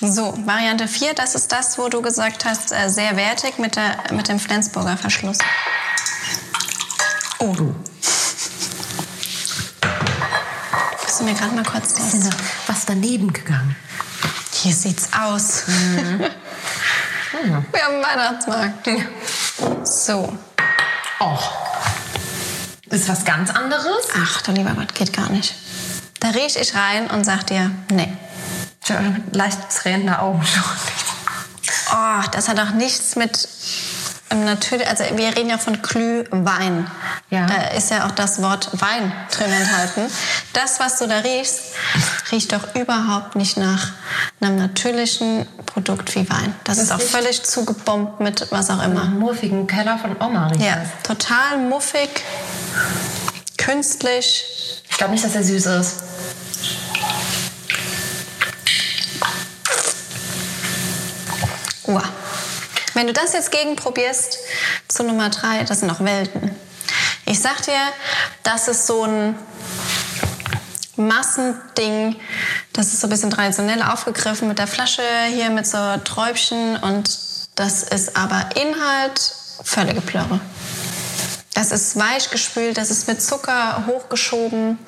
[0.00, 3.96] So, Variante 4, das ist das, wo du gesagt hast, äh, sehr wertig mit, der,
[4.12, 5.38] mit dem Flensburger Verschluss.
[7.38, 7.54] Oh.
[11.24, 12.14] Du mir gerade mal kurz das?
[12.14, 13.74] Ist da was daneben gegangen?
[14.52, 15.64] Hier sieht's aus.
[17.32, 18.88] Wir haben einen Weihnachtsmarkt.
[19.84, 20.38] So.
[21.20, 21.52] Och.
[22.90, 24.08] Ist was ganz anderes?
[24.16, 25.54] Ach, du lieber Gott, geht gar nicht.
[26.20, 28.12] Da riech ich rein und sag dir, nee.
[29.32, 30.62] Leicht tränende Augen schon.
[31.92, 33.48] Oh, das hat auch nichts mit
[34.34, 36.90] natürlich, also wir reden ja von Glühwein.
[37.30, 37.46] Ja.
[37.46, 40.02] Da ist ja auch das Wort Wein drin enthalten.
[40.52, 41.60] Das, was du da riechst,
[42.32, 43.88] riecht doch überhaupt nicht nach
[44.40, 46.54] einem natürlichen Produkt wie Wein.
[46.64, 49.04] Das, ist auch völlig zugebombt mit was auch immer.
[49.04, 50.88] Im muffigen Keller von Oma riecht Ja, das.
[51.18, 52.08] total muffig,
[53.58, 54.82] künstlich.
[54.90, 56.02] Ich glaube nicht, dass er süß ist.
[61.86, 62.02] Wow.
[62.94, 64.38] Wenn du das jetzt gegenprobierst
[64.88, 66.54] zu Nummer drei, das sind noch Welten.
[67.26, 67.80] Ich sag dir,
[68.44, 69.34] das ist so ein
[70.96, 72.16] Massending.
[72.72, 77.18] Das ist so ein bisschen traditionell aufgegriffen mit der Flasche hier mit so Träubchen und
[77.56, 80.40] das ist aber Inhalt völlige Plörre.
[81.54, 84.78] Das ist weich gespült, das ist mit Zucker hochgeschoben,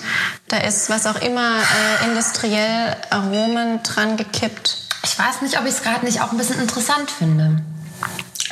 [0.48, 4.78] da ist was auch immer äh, industriell Aromen dran gekippt.
[5.04, 7.62] Ich weiß nicht, ob ich es gerade nicht auch ein bisschen interessant finde.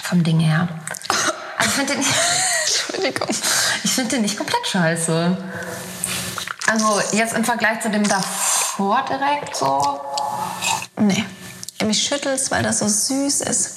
[0.09, 0.69] Vom Ding her.
[1.57, 2.05] Also ich finde den,
[2.67, 3.29] Entschuldigung.
[3.83, 5.37] ich find den nicht komplett scheiße.
[6.67, 10.01] Also jetzt im Vergleich zu dem davor direkt so.
[10.97, 11.25] Nee.
[11.85, 13.71] Mich schüttelt's, weil das so süß ist.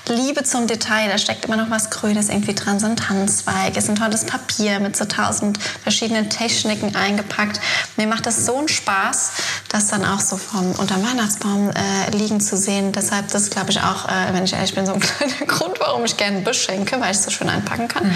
[0.08, 1.10] Liebe zum Detail.
[1.10, 4.80] Da steckt immer noch was Grünes irgendwie dran, so ein Tannenzweig, ist ein tolles Papier
[4.80, 7.60] mit so tausend verschiedenen Techniken eingepackt.
[7.98, 9.32] Mir macht das so einen Spaß,
[9.70, 12.92] das dann auch so vom unter dem Weihnachtsbaum äh, liegen zu sehen.
[12.92, 16.06] Deshalb, das glaube ich auch, äh, wenn ich ehrlich bin, so ein kleiner Grund, warum
[16.06, 18.16] ich gerne beschenke, weil ich es so schön einpacken kann.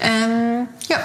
[0.00, 0.98] Ähm, ja.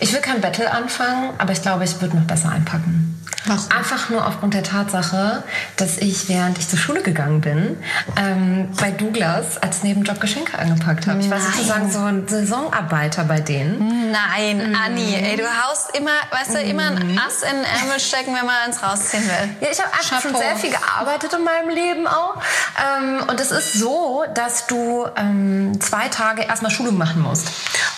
[0.00, 3.14] Ich will kein Battle anfangen, aber ich glaube, ich würde noch besser einpacken.
[3.46, 3.64] Warum?
[3.76, 5.42] Einfach nur aufgrund der Tatsache,
[5.76, 7.76] dass ich, während ich zur Schule gegangen bin,
[8.16, 11.20] ähm, bei Douglas als Nebenjob Geschenke angepackt habe.
[11.20, 14.10] Ich war sozusagen so ein Saisonarbeiter bei denen.
[14.10, 18.34] Nein, Anni, ey, du haust immer, weißt du, immer ein Ass in den Ärmel stecken,
[18.34, 19.48] wenn man eins rausziehen will.
[19.60, 22.36] Ja, ich habe einfach schon sehr viel gearbeitet in meinem Leben auch.
[22.78, 27.48] Ähm, und es ist so, dass du ähm, zwei Tage erstmal Schulung machen musst.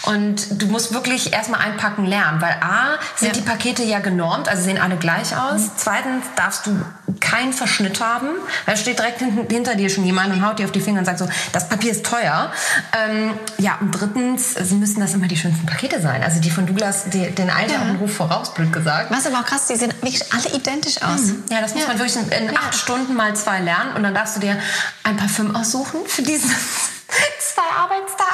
[0.02, 3.34] Und du musst wirklich erstmal einpacken lernen, weil A, sind Ja.
[3.34, 5.62] die Pakete ja genormt, also sehen alle gleich aus.
[5.76, 6.76] Zweitens darfst du
[7.20, 8.28] keinen Verschnitt haben,
[8.66, 11.04] weil steht direkt hinten, hinter dir schon jemand und haut dir auf die Finger und
[11.06, 12.52] sagt so, das Papier ist teuer.
[12.96, 16.22] Ähm, ja, und drittens müssen das immer die schönsten Pakete sein.
[16.22, 19.10] Also die von Douglas, die, den Eintag und Ruf voraus, blöd gesagt.
[19.10, 21.20] Was aber auch krass, die sehen wirklich alle identisch aus.
[21.50, 24.36] Ja, das muss man wirklich in, in acht Stunden mal zwei lernen und dann darfst
[24.36, 24.56] du dir
[25.04, 26.48] ein Parfüm aussuchen für diese
[27.38, 28.25] zwei Arbeitstage.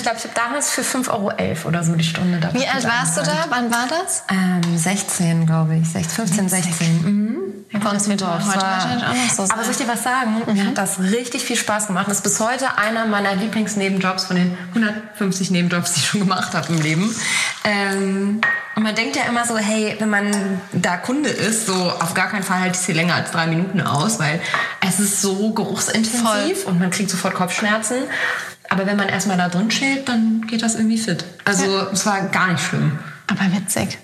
[0.00, 2.84] Ich glaube, ich habe damals für 5,11 Euro oder so die Stunde dafür Wie alt
[2.84, 3.44] warst du da?
[3.50, 4.24] Wann war das?
[4.30, 5.90] Ähm, 16, glaube ich.
[5.90, 7.02] 16, 15, 16.
[7.02, 7.40] Mhm.
[7.70, 9.50] Wird Das heute wahrscheinlich auch noch so sein.
[9.50, 10.42] Aber soll ich dir was sagen?
[10.54, 12.06] Mir hat das richtig viel Spaß gemacht.
[12.08, 16.54] Das ist bis heute einer meiner Lieblingsnebenjobs von den 150 Nebenjobs, die ich schon gemacht
[16.54, 17.14] habe im Leben.
[17.64, 18.40] Ähm,
[18.74, 22.28] und man denkt ja immer so, hey, wenn man da Kunde ist, so auf gar
[22.28, 24.40] keinen Fall halte ich es hier länger als drei Minuten aus, weil
[24.80, 27.96] es ist so geruchsintensiv und man kriegt sofort Kopfschmerzen.
[28.70, 31.24] Aber wenn man erstmal da drin chillt, dann geht das irgendwie fit.
[31.44, 32.98] Also es war gar nicht schlimm.
[33.26, 33.98] aber witzig.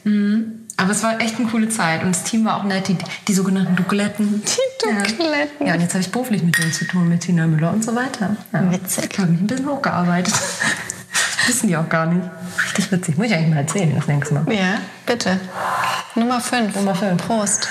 [0.77, 3.33] Aber es war echt eine coole Zeit und das Team war auch nett, die, die
[3.33, 4.43] sogenannten Duckletten.
[4.43, 5.61] Die Duckletten.
[5.61, 5.69] Ja.
[5.69, 7.95] ja, und jetzt habe ich beruflich mit denen zu tun, mit Tina Müller und so
[7.95, 8.37] weiter.
[8.53, 8.71] Ja.
[8.71, 9.09] Witzig.
[9.13, 10.35] Ich habe mich ein bisschen hochgearbeitet.
[11.47, 12.29] Wissen die auch gar nicht.
[12.65, 13.17] Richtig witzig.
[13.17, 14.53] Muss ich eigentlich mal erzählen das nächste Mal.
[14.53, 15.39] Ja, bitte.
[16.17, 16.75] Nummer 5.
[16.75, 17.25] Nummer fünf.
[17.25, 17.69] Prost.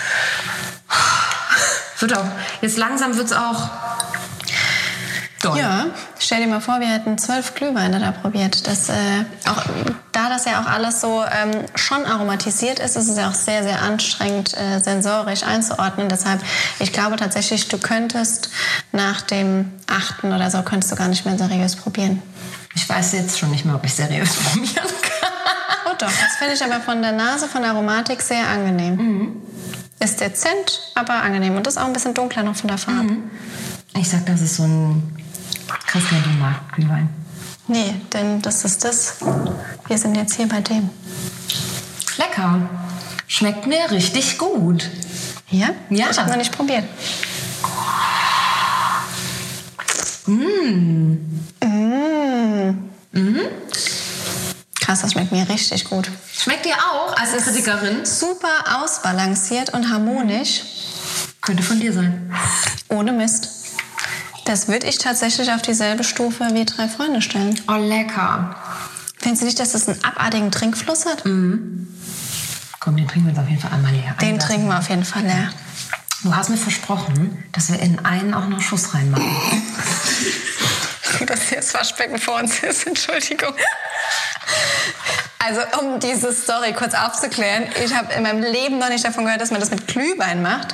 [1.99, 2.25] Wird auch,
[2.61, 3.69] jetzt langsam wird es auch
[5.41, 5.57] doll.
[5.57, 5.85] Ja,
[6.19, 8.65] Stell dir mal vor, wir hätten zwölf Glühweine da probiert.
[8.67, 8.93] Das, äh,
[9.47, 9.63] auch,
[10.11, 13.63] da das ja auch alles so ähm, schon aromatisiert ist, ist es ja auch sehr,
[13.63, 16.09] sehr anstrengend, äh, sensorisch einzuordnen.
[16.09, 16.41] Deshalb,
[16.79, 18.49] ich glaube tatsächlich, du könntest
[18.91, 22.21] nach dem achten oder so, könntest du gar nicht mehr seriös probieren.
[22.73, 25.29] Ich weiß jetzt schon nicht mehr, ob ich seriös probieren kann.
[25.85, 29.41] Oh doch, das finde ich aber von der Nase, von der Aromatik sehr angenehm.
[29.99, 31.55] Ist dezent, aber angenehm.
[31.55, 33.17] Und ist auch ein bisschen dunkler noch von der Farbe.
[33.97, 35.24] Ich sag, das ist so ein
[35.87, 37.09] Christian Markt Glühwein.
[37.67, 39.15] Nee, denn das ist das.
[39.87, 40.89] Wir sind jetzt hier bei dem.
[42.17, 42.69] Lecker.
[43.27, 44.89] Schmeckt mir richtig gut.
[45.49, 45.69] Ja?
[45.89, 46.07] Ja.
[46.11, 46.85] Ich habe noch nicht probiert.
[50.27, 51.15] Mm.
[54.81, 56.11] Krass, das schmeckt mir richtig gut.
[56.31, 58.05] Schmeckt dir auch als Kritikerin?
[58.05, 60.61] Super ausbalanciert und harmonisch.
[61.41, 62.31] Könnte von dir sein.
[62.89, 63.64] Ohne Mist.
[64.45, 67.59] Das würde ich tatsächlich auf dieselbe Stufe wie drei Freunde stellen.
[67.67, 68.55] Oh, lecker.
[69.17, 71.23] Findest du nicht, dass das einen abartigen Trinkfluss hat?
[71.23, 74.15] Komm, den trinken wir uns auf jeden Fall einmal leer.
[74.21, 74.47] Den Ein Glas.
[74.47, 75.49] trinken wir auf jeden Fall leer.
[76.21, 79.25] Du hast mir versprochen, dass wir in einen auch noch Schuss reinmachen.
[81.25, 82.85] dass hier das Waschbecken vor uns ist.
[82.85, 83.53] Entschuldigung.
[85.39, 89.41] Also, um diese Story kurz aufzuklären, ich habe in meinem Leben noch nicht davon gehört,
[89.41, 90.73] dass man das mit Glühwein macht.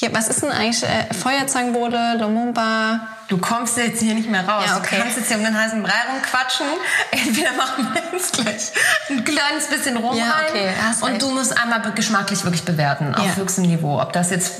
[0.00, 3.00] Hier, was ist denn eigentlich äh, Feuerzangenbowle, Lumumba?
[3.28, 4.64] Du kommst jetzt hier nicht mehr raus.
[4.66, 4.96] Ja, okay.
[4.96, 6.64] Du kannst jetzt hier um den heißen Brei rumquatschen.
[7.10, 8.72] Entweder machen wir jetzt gleich
[9.10, 10.44] ein kleines bisschen rum Ja, rein.
[10.48, 10.70] okay,
[11.02, 11.20] und recht.
[11.22, 13.36] du musst einmal geschmacklich wirklich bewerten, auf Ja.
[13.36, 14.00] höchstem Niveau.
[14.00, 14.52] Ob das jetzt,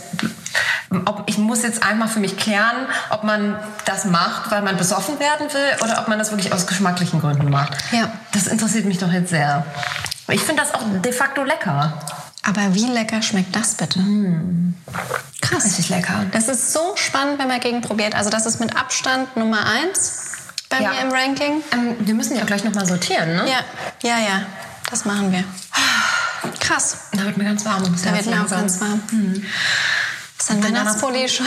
[1.06, 5.18] ob, ich muss jetzt einmal für mich klären, ob man das macht, weil man besoffen
[5.20, 7.72] werden will oder ob man das wirklich aus geschmacklichen Gründen macht.
[7.92, 8.12] Ja.
[8.32, 9.64] Das interessiert mich doch jetzt sehr.
[10.28, 11.94] Ich finde das auch de facto lecker.
[12.42, 14.00] Aber wie lecker schmeckt das bitte?
[15.40, 15.64] Krass.
[15.64, 16.24] Richtig lecker.
[16.32, 18.14] Das ist so spannend, wenn man gegen probiert.
[18.14, 20.12] Also das ist mit Abstand Nummer eins
[20.68, 20.90] bei Ja.
[20.90, 21.62] mir im Ranking.
[21.72, 23.44] Ähm, wir müssen ja auch gleich nochmal sortieren, ne?
[23.48, 23.60] Ja,
[24.02, 24.42] ja, ja.
[24.90, 25.44] Das machen wir.
[26.60, 26.96] Krass.
[27.12, 27.82] Da wird mir ganz warm.
[28.04, 29.00] Da wird mir auch ganz warm.
[30.38, 31.46] Ist dein bin Weihnachtspulli schon?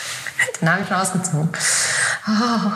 [0.60, 1.48] Den habe ich schon ausgezogen.
[2.26, 2.72] Oh.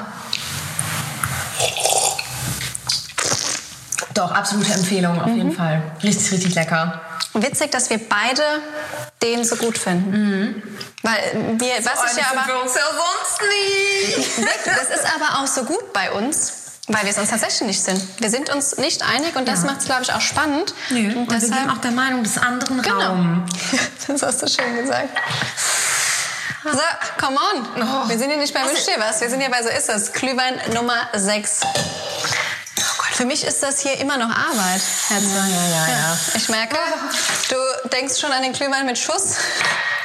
[4.14, 5.82] Doch, absolute Empfehlung auf jeden Fall.
[6.02, 7.00] Richtig, richtig lecker.
[7.42, 8.42] Witzig, dass wir beide
[9.22, 10.62] den so gut finden.
[11.02, 11.18] Weil
[11.58, 14.44] wir, was ich ja aber, wir uns ja sonst nie.
[14.64, 16.52] das ist aber auch so gut bei uns,
[16.88, 18.02] weil wir es uns tatsächlich nicht sind.
[18.20, 19.66] Wir sind uns nicht einig und das Ja.
[19.70, 20.74] macht es, glaube ich, auch spannend.
[20.90, 23.00] Nö, und und wir geben auch der Meinung des anderen Genau.
[23.00, 23.46] Raum.
[24.08, 25.08] Das hast du schön gesagt.
[26.64, 26.78] So,
[27.24, 28.08] come on.
[28.08, 29.20] Wir sind hier nicht bei Wünsch dir was.
[29.20, 30.12] Wir sind hier bei So ist es.
[30.12, 31.60] Glühwein Nummer 6.
[33.18, 35.24] Für mich ist das hier immer noch Arbeit, Herz.
[35.24, 36.18] Ja, ja, ja, ja.
[36.36, 36.76] Ich merke,
[37.48, 39.34] du denkst schon an den Glühwein mit Schuss.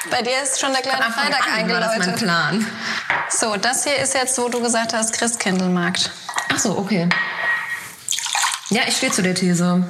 [0.10, 2.16] Bei dir ist schon der kleine Freitag an war das mein eingeläutet.
[2.16, 2.66] Plan.
[3.30, 6.10] So, das hier ist jetzt, wo du gesagt hast, Christkindlmarkt.
[6.52, 7.08] Ach so, okay.
[8.70, 9.88] Ja, ich stehe zu der These.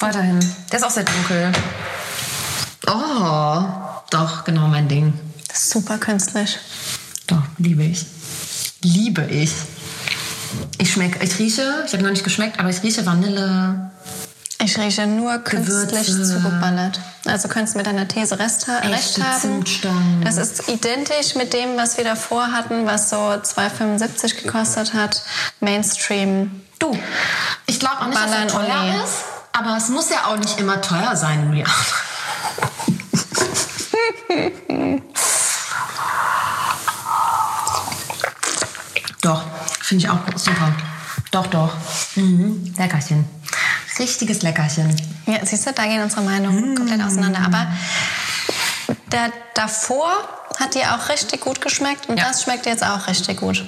[0.00, 0.40] Weiterhin.
[0.72, 1.52] Der ist auch sehr dunkel.
[2.88, 3.62] Oh,
[4.10, 5.12] doch, genau mein Ding.
[5.54, 6.58] Super künstlich.
[7.28, 8.04] Doch, liebe ich.
[8.82, 9.52] Liebe ich.
[10.80, 13.90] Ich schmecke, ich rieche, ich habe noch nicht geschmeckt, aber ich rieche Vanille.
[14.64, 16.36] Ich rieche nur künstlich Gewürze.
[16.36, 16.98] zugeballert.
[17.26, 19.40] Also könntest du mit deiner These recht, recht haben.
[19.40, 20.22] Zimtstangen.
[20.24, 25.22] Das ist identisch mit dem, was wir davor hatten, was so 2,75 gekostet hat.
[25.60, 26.62] Mainstream.
[26.78, 26.98] Du,
[27.66, 29.04] ich glaube auch nicht, Ballern dass er teuer Olé.
[29.04, 29.16] ist,
[29.52, 31.66] aber es muss ja auch nicht immer teuer sein, Julia.
[39.20, 39.42] doch,
[39.90, 40.72] finde ich auch super.
[41.32, 41.72] Doch, doch.
[42.14, 42.72] Mhm.
[42.78, 43.24] Leckerchen.
[43.98, 44.94] Richtiges Leckerchen.
[45.26, 47.40] Ja, siehst du, da gehen unsere Meinungen komplett auseinander.
[47.44, 47.66] Aber
[49.10, 50.12] der davor
[50.60, 52.28] hat dir auch richtig gut geschmeckt und Ja.
[52.28, 53.64] das schmeckt jetzt auch richtig gut.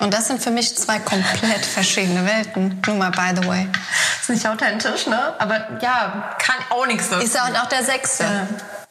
[0.00, 2.82] Und das sind für mich zwei komplett verschiedene Welten.
[2.86, 3.66] Nur mal by the way.
[4.20, 5.34] Ist nicht authentisch, ne?
[5.38, 7.06] Aber ja, kann auch nichts.
[7.08, 8.24] Ist ja auch der sechste.
[8.24, 8.46] Ja,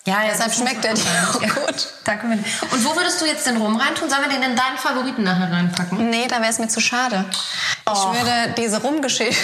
[0.06, 1.88] ja, Deshalb schmeckt er dir auch gut.
[2.04, 2.28] Danke.
[2.28, 4.10] Und wo würdest du jetzt den Rum reintun?
[4.10, 6.10] Sollen wir den in deinen Favoriten nachher reinpacken?
[6.10, 7.26] Nee, da wäre es mir zu schade.
[7.86, 8.14] Och.
[8.14, 9.42] Ich würde diese Rumgeschichte.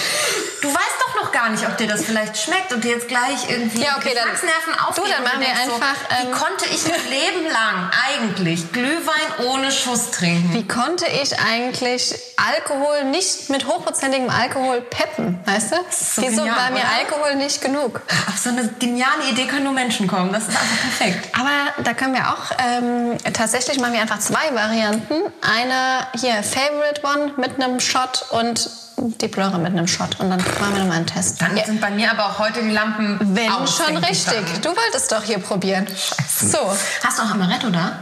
[0.61, 3.49] Du weißt doch noch gar nicht, ob dir das vielleicht schmeckt und dir jetzt gleich
[3.49, 5.05] irgendwie Ja, okay, Geschmacksnerven Du, aufgehen.
[5.15, 9.71] dann machen wir einfach, So, wie ähm, konnte ich mein Leben lang eigentlich Glühwein ohne
[9.71, 10.53] Schuss trinken?
[10.53, 15.75] Wie konnte ich eigentlich Alkohol nicht mit hochprozentigem Alkohol peppen, weißt du?
[15.89, 16.89] so Wieso genial, war mir oder?
[16.99, 18.01] Alkohol nicht genug?
[18.27, 20.31] Auf so eine geniale Idee können nur Menschen kommen.
[20.31, 21.29] Das ist einfach perfekt.
[21.37, 25.15] Aber da können wir auch, ähm, tatsächlich machen wir einfach zwei Varianten.
[25.41, 28.69] Eine hier, Favorite One mit einem Shot und
[29.01, 30.19] die Blöre mit einem Shot.
[30.19, 31.41] Und dann machen wir nochmal einen Test.
[31.41, 34.33] Dann sind bei mir aber auch heute die Lampen Wenn aus, schon richtig.
[34.33, 34.61] dann.
[34.61, 35.87] Du wolltest doch hier probieren.
[36.27, 36.57] So.
[37.03, 37.99] Hast du auch Amaretto da?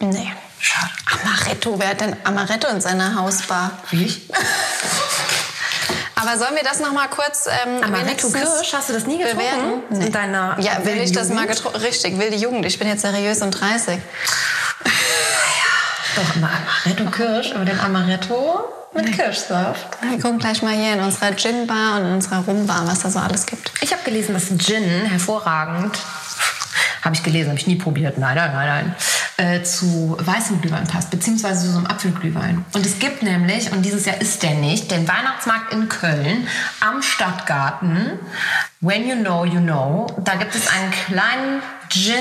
[0.00, 0.32] Nee.
[0.60, 0.90] Schade.
[1.22, 3.70] Amaretto, wer hat denn Amaretto in seiner Hausbar?
[3.90, 4.28] Wie ich?
[6.20, 9.38] Aber sollen wir das noch mal kurz ähm, Amaretto Kirsch, hast du das nie getrunken?
[9.88, 10.02] bewerten?
[10.06, 11.56] In deiner Ja, will ich das mal Jugend?
[11.56, 11.78] getrunken?
[11.78, 12.66] Richtig, wilde Jugend.
[12.66, 14.00] Ich bin jetzt seriös und 30.
[16.18, 16.50] Doch, immer
[16.84, 19.86] Amaretto Kirsch, aber den Amaretto mit Kirschsaft.
[20.02, 23.20] Wir gucken gleich mal hier in unserer Gin-Bar und in unserer Rum-Bar, was da so
[23.20, 23.70] alles gibt.
[23.82, 25.96] Ich habe gelesen, dass Gin hervorragend,
[27.04, 28.94] habe ich gelesen, habe ich nie probiert, nein, nein, nein,
[29.36, 32.64] nein, äh, zu weißem Glühwein passt, beziehungsweise zu so einem Apfelglühwein.
[32.72, 36.48] Und es gibt nämlich, und dieses Jahr ist der nicht, den Weihnachtsmarkt in Köln
[36.80, 38.18] am Stadtgarten,
[38.80, 42.14] When You Know, You Know, da gibt es einen kleinen Gin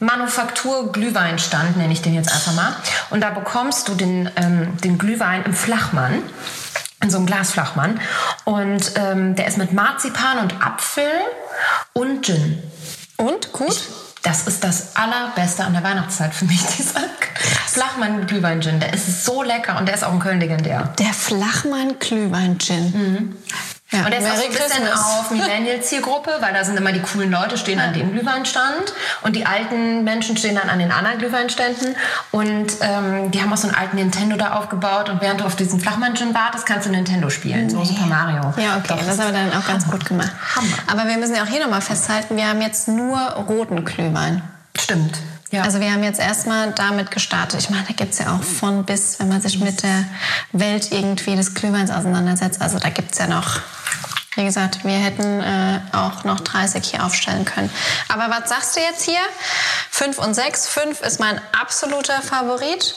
[0.00, 2.76] Manufaktur Glühweinstand, nenne ich den jetzt einfach mal.
[3.10, 6.22] Und da bekommst du den, ähm, den Glühwein im Flachmann
[7.02, 8.00] in so einem Glasflachmann.
[8.44, 11.10] Und ähm, der ist mit Marzipan und Apfel
[11.92, 12.62] und Gin.
[13.16, 13.52] Und?
[13.52, 13.80] Gut?
[14.22, 17.00] Das ist das allerbeste an der Weihnachtszeit für mich, dieser
[17.66, 18.80] Flachmann Glühwein-Gin.
[18.80, 20.92] Der ist so lecker und der ist auch in Köln legendär.
[20.98, 23.36] Der Flachmann Glühwein-Gin.
[23.90, 25.00] Ja, Und der ist auch so ein bisschen Christmas.
[25.00, 29.46] auf Millennial-Zielgruppe, weil da sind immer die coolen Leute, stehen an dem Glühweinstand und die
[29.46, 31.96] alten Menschen stehen dann an den anderen Glühweinständen
[32.30, 35.56] und ähm, die haben auch so einen alten Nintendo da aufgebaut und während du auf
[35.56, 38.52] diesen Flachmann-Gin wartest, kannst du Nintendo spielen, so Super Mario.
[38.58, 40.32] Ja, okay, Doch, das ist aber dann auch ganz gut gemacht.
[40.54, 40.76] Hammer.
[40.86, 44.42] Aber wir müssen ja auch hier nochmal festhalten, wir haben jetzt nur roten Glühwein.
[44.78, 45.16] Stimmt.
[45.50, 45.62] Ja.
[45.62, 47.60] Also wir haben jetzt erstmal damit gestartet.
[47.60, 50.04] Ich meine, da gibt es ja auch von bis, wenn man sich mit der
[50.52, 52.60] Welt irgendwie des Glühweins auseinandersetzt.
[52.60, 53.60] Also da gibt es ja noch,
[54.34, 57.70] wie gesagt, wir hätten äh, auch noch 30 hier aufstellen können.
[58.08, 59.20] Aber was sagst du jetzt hier?
[59.90, 60.68] 5 und 6.
[60.68, 62.94] 5 ist mein absoluter Favorit.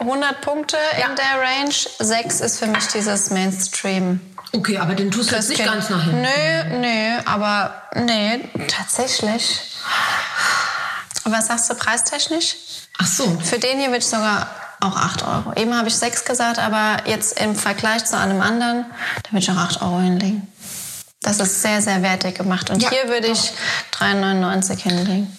[0.00, 1.74] 100 Punkte in der Range.
[1.98, 4.20] 6 ist für mich dieses Mainstream.
[4.54, 6.20] okay, aber den tust du jetzt nicht ganz nach hinten.
[6.20, 9.60] Nö, nö, aber nee, tatsächlich.
[11.24, 12.56] Was sagst du preistechnisch?
[12.98, 13.38] Ach so.
[13.40, 14.48] Für den hier würde ich sogar
[14.80, 15.52] auch 8 Euro.
[15.54, 18.86] Eben habe ich 6 gesagt, aber jetzt im Vergleich zu allem anderen,
[19.22, 20.46] da würde ich auch 8 Euro hinlegen.
[21.22, 22.70] Das ist sehr, sehr wertig gemacht.
[22.70, 23.52] Und Ja, hier würde ich
[23.92, 25.36] 3,99 hinlegen.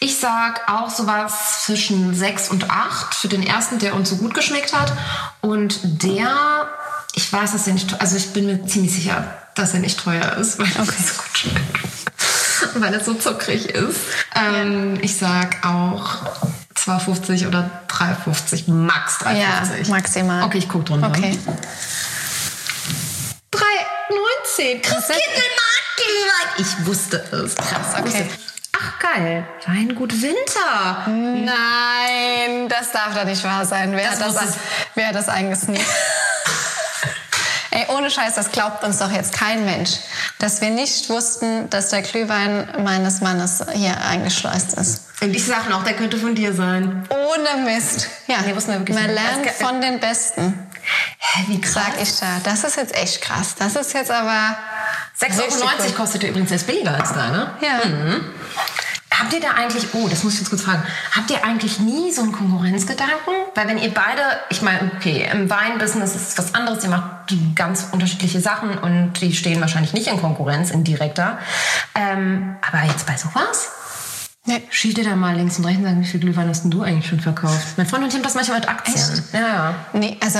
[0.00, 4.34] Ich sag auch sowas zwischen 6 und 8 für den ersten, der uns so gut
[4.34, 4.92] geschmeckt hat.
[5.40, 6.68] Und der,
[7.14, 9.98] ich weiß, dass er nicht, teuer- also ich bin mir ziemlich sicher, dass er nicht
[9.98, 11.97] teuer ist, weil er so gut schmeckt.
[12.80, 13.98] Weil er so zuckrig ist.
[14.34, 16.18] Ähm, Ich sag auch
[16.76, 19.34] 2,50 oder 3,50, max 3,50.
[19.36, 20.44] Ja, maximal.
[20.44, 21.08] Okay, ich guck drunter.
[21.08, 21.36] Okay.
[23.52, 24.80] 3,19.
[24.82, 26.48] Christkindl Marktglühwein.
[26.58, 27.54] Ich wusste es.
[27.56, 28.26] Krass, okay.
[28.30, 28.38] es.
[28.80, 31.04] Ach geil, Weingut Winter.
[31.08, 33.92] Nein, das darf doch nicht wahr sein.
[33.92, 34.56] Wer, Das hat, das, es-
[34.94, 35.84] wer hat das eingesneakt?
[37.88, 39.90] Ohne Scheiß, das glaubt uns doch jetzt kein Mensch,
[40.38, 45.02] dass wir nicht wussten, dass der Glühwein meines Mannes hier eingeschleust ist.
[45.20, 47.08] Und ich sage noch, der könnte von dir sein.
[47.10, 48.08] Ohne Mist.
[48.26, 50.66] Ja, Nee, wussten wir wirklich man lernt von den Besten,
[51.18, 51.74] Hä, wie krass.
[51.74, 52.26] sag ich da.
[52.44, 53.54] Das ist jetzt echt krass.
[53.58, 54.56] Das ist jetzt aber
[55.20, 57.56] 6,90 richtig Euro kostet übrigens, der ist billiger als deiner.
[57.60, 57.80] Ja.
[59.18, 60.82] Habt ihr da eigentlich, oh, das muss ich jetzt kurz fragen,
[61.14, 63.34] habt ihr eigentlich nie so einen Konkurrenzgedanken?
[63.54, 67.34] Weil wenn ihr beide, ich meine, okay, im Weinbusiness ist es was anderes, ihr macht
[67.54, 71.38] ganz unterschiedliche Sachen und die stehen wahrscheinlich nicht in Konkurrenz, in direkter.
[71.94, 73.70] Ähm, aber jetzt bei sowas?
[74.44, 74.62] Nee.
[74.70, 76.82] Schielt ihr da mal links und rechts und sagen, wie viel Glühwein hast denn du
[76.82, 77.76] eigentlich schon verkauft?
[77.76, 79.24] Mein Freund und ich haben das manchmal mit Aktien.
[79.32, 79.74] Ja, ja.
[79.92, 80.38] Nee, also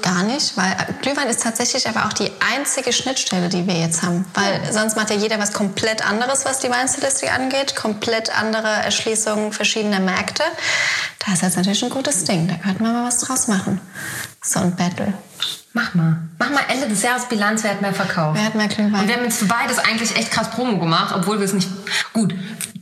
[0.00, 4.24] gar nicht, weil Glühwein ist tatsächlich aber auch die einzige Schnittstelle, die wir jetzt haben.
[4.34, 7.76] Weil sonst macht ja jeder was komplett anderes, was die Weinstilistik angeht.
[7.76, 10.42] Komplett andere Erschließungen verschiedener Märkte.
[11.24, 12.48] Da ist jetzt natürlich ein gutes Ding.
[12.48, 13.80] Da könnten wir mal was draus machen.
[14.42, 15.12] So ein Battle.
[15.74, 16.16] Mach mal.
[16.38, 18.36] Mach mal Ende des Jahres Bilanz, wer hat mehr verkauft.
[18.38, 19.00] Wer hat mehr Glühwein?
[19.00, 21.68] Und wir haben jetzt für beides eigentlich echt krass Promo gemacht, obwohl wir es nicht...
[22.12, 22.34] Gut,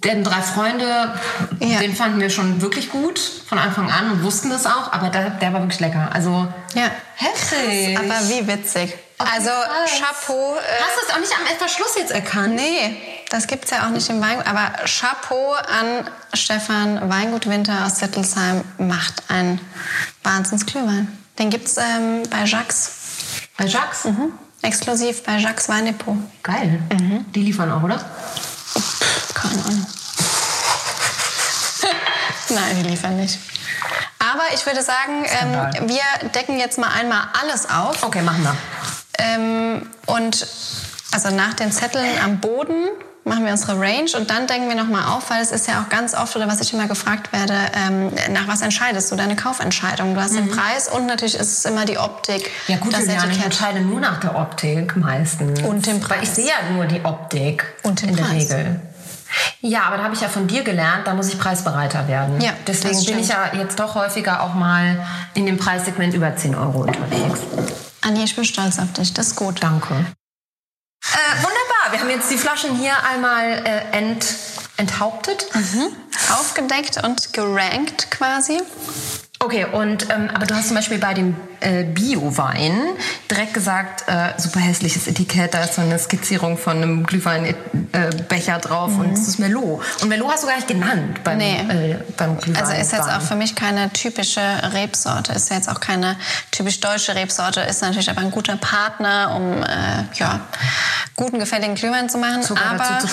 [0.05, 1.15] denn drei Freunde,
[1.61, 1.79] Ja.
[1.79, 5.31] den fanden wir schon wirklich gut von Anfang an und wussten das auch, aber der,
[5.31, 6.09] der war wirklich lecker.
[6.13, 6.91] Also Ja.
[7.15, 7.97] heftig.
[7.99, 8.95] Aber wie witzig.
[9.19, 10.01] Also krass.
[10.01, 10.55] Chapeau.
[10.57, 12.55] Äh, Hast du es auch nicht am Verschluss jetzt erkannt?
[12.57, 12.97] Nee,
[13.29, 14.47] das gibt es ja auch nicht im Weingut.
[14.47, 19.61] Aber Chapeau an Stefan Weingut Winter aus Sittelsheim macht einen
[20.25, 21.17] Wahnsinnsglühwein.
[21.41, 22.93] Den gibt es ähm, bei Jacques.
[23.57, 24.05] Bei Jacques?
[24.05, 24.33] Mhm.
[24.61, 26.19] Exklusiv bei Jacques Weinepo.
[26.43, 26.83] Geil.
[27.35, 27.99] Die liefern auch, oder?
[29.33, 29.87] Keine Ahnung.
[32.51, 33.39] Nein, die liefern nicht.
[34.19, 38.03] Aber ich würde sagen, ähm, wir decken jetzt mal einmal alles auf.
[38.03, 38.55] Okay, machen wir.
[39.19, 40.47] Ähm, und
[41.13, 42.89] also nach den Zetteln am Boden
[43.31, 45.89] machen wir unsere Range und dann denken wir nochmal auf, weil es ist ja auch
[45.89, 50.15] ganz oft, oder was ich immer gefragt werde, ähm, nach was entscheidest du, deine Kaufentscheidung?
[50.15, 52.73] Du hast den Preis und natürlich ist es immer die Optik, Mhm.
[52.75, 55.61] Ja gut, das Juliane, ich entscheide nur nach der Optik meistens.
[55.63, 56.35] Und dem Weil ich Preis.
[56.37, 58.49] sehe ja nur die Optik Und den in Preis.
[58.49, 58.81] der Regel.
[59.61, 62.41] Ja, aber da habe ich ja von dir gelernt, da muss ich preisbereiter werden.
[62.41, 66.55] Ja, Deswegen bin ich ja jetzt doch häufiger auch mal in dem Preissegment über 10
[66.57, 67.41] Euro unterwegs.
[68.03, 69.15] Anni, ich bin stolz auf dich.
[69.15, 69.63] Das ist gut.
[69.63, 69.95] Danke.
[69.95, 74.25] Äh, wunderbar, wir haben jetzt die Flaschen hier einmal äh, ent,
[74.77, 75.47] enthauptet.
[76.33, 78.61] Aufgedeckt und gerankt quasi.
[79.43, 82.79] Okay, und ähm, aber du hast zum Beispiel bei dem äh, Bio-Wein
[83.31, 88.99] direkt gesagt, äh, super hässliches Etikett, da ist so eine Skizzierung von einem Glühweinbecher drauf
[88.99, 89.83] und es ist Merlot.
[90.03, 91.57] Und Merlot hast du gar nicht genannt beim, Nee.
[91.57, 92.63] äh, beim Glühwein.
[92.63, 94.43] Also ist jetzt auch für mich keine typische
[94.75, 96.17] Rebsorte, ist jetzt auch keine
[96.51, 100.41] typisch deutsche Rebsorte, ist natürlich aber ein guter Partner, um äh, ja,
[101.17, 102.43] guten, gefälligen Glühwein zu machen.
[102.43, 103.09] Zucker aber zu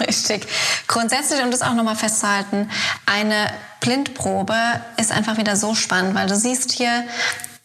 [0.00, 0.46] richtig.
[0.86, 2.70] Grundsätzlich, um das auch nochmal festzuhalten,
[3.04, 3.50] eine
[3.80, 4.56] Blindprobe
[4.96, 7.04] ist einfach wieder so spannend, weil du siehst hier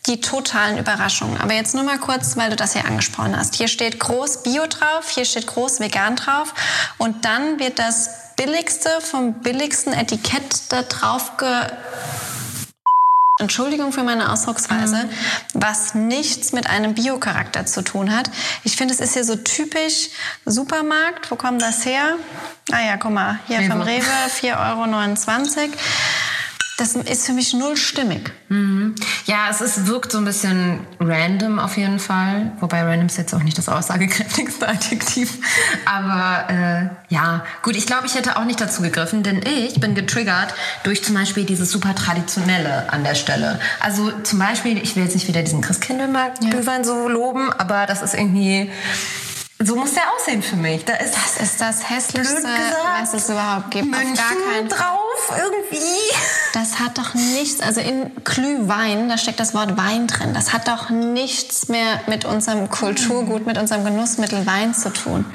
[0.07, 1.39] die totalen Überraschungen.
[1.39, 3.55] Aber jetzt nur mal kurz, weil du das hier angesprochen hast.
[3.55, 6.53] Hier steht groß Bio drauf, hier steht groß vegan drauf
[6.97, 11.67] und dann wird das billigste vom billigsten Etikett da drauf ge
[13.41, 15.09] Entschuldigung für meine Ausdrucksweise,
[15.53, 18.29] was nichts mit einem Bio-Charakter zu tun hat.
[18.63, 20.09] Ich finde, es ist hier so typisch
[20.45, 21.31] Supermarkt.
[21.31, 22.17] Wo kommt das her?
[22.71, 24.05] Ah ja, guck mal, hier vom Rewe.
[24.05, 25.71] Rewe, 4,29 Euro.
[26.81, 28.31] Das ist für mich null stimmig.
[29.27, 32.53] Ja, es ist, wirkt so ein bisschen random auf jeden Fall.
[32.59, 35.37] Wobei random ist jetzt auch nicht das aussagekräftigste Adjektiv.
[35.85, 39.93] Aber äh, ja, gut, ich glaube, ich hätte auch nicht dazu gegriffen, denn ich bin
[39.93, 43.59] getriggert durch zum Beispiel dieses super Traditionelle an der Stelle.
[43.79, 48.15] Also zum Beispiel, ich will jetzt nicht wieder diesen Christkindlmarkt-Glühwein so loben, aber das ist
[48.15, 48.71] irgendwie...
[49.63, 50.85] So muss der aussehen für mich.
[50.85, 53.93] Da ist Das ist das hässlichste, gesagt, was es überhaupt gibt.
[53.93, 55.77] Auf München gar keinen drauf irgendwie.
[56.53, 60.33] Das hat doch nichts, also in Glühwein, da steckt das Wort Wein drin.
[60.33, 65.25] Das hat doch nichts mehr mit unserem Kulturgut, mit unserem Genussmittel Wein zu tun.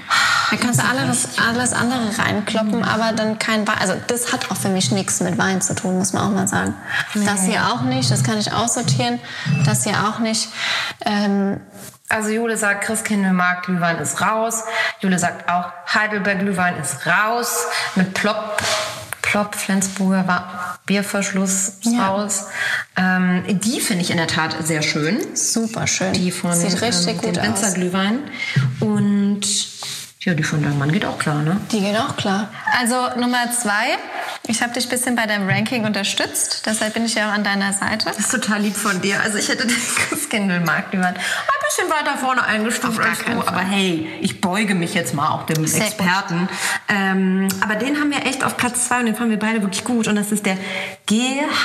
[0.51, 3.79] Da kannst du alles, alles andere reinkloppen, aber dann kein Wein.
[3.81, 6.49] Also das hat auch für mich nichts mit Wein zu tun, muss man auch mal
[6.49, 6.75] sagen.
[7.15, 9.19] Das hier auch nicht, das kann ich aussortieren.
[9.65, 10.49] Das hier auch nicht.
[11.05, 11.61] Ähm,
[12.09, 14.63] Also Jule sagt, Christkindlmarkt Glühwein ist raus.
[15.01, 17.67] Jule sagt auch, Heidelberg Glühwein ist raus.
[17.97, 18.63] Mit Plop,
[19.23, 22.07] Plop, Flensburger Wa- Bierverschluss Ja.
[22.09, 22.45] raus.
[22.97, 25.19] Ähm, die finde ich in der Tat sehr schön.
[25.35, 26.13] super schön.
[26.13, 27.63] Die von Sieht richtig ähm, gut dem aus.
[27.63, 28.19] Winzer Glühwein.
[28.79, 29.41] Und
[30.27, 31.61] ja, die von deinem Mann geht auch klar, ne?
[31.71, 32.49] Die geht auch klar.
[32.81, 33.97] Also Nummer zwei.
[34.49, 36.65] Ich habe dich ein bisschen bei deinem Ranking unterstützt.
[36.67, 38.07] Deshalb bin ich ja auch an deiner Seite.
[38.07, 39.21] Das ist total lieb von dir.
[39.21, 39.77] Also ich hätte den
[40.09, 41.21] Christkindlmarkt Glühwein ein
[41.69, 43.41] bisschen weiter vorne eingestuft als du.
[43.47, 46.49] Aber hey, ich beuge mich jetzt mal auch dem Sehr Experten.
[46.89, 49.85] Ähm, aber den haben wir echt auf Platz zwei und den fanden wir beide wirklich
[49.85, 50.09] gut.
[50.09, 50.59] Und das ist der
[51.07, 51.61] GLHWN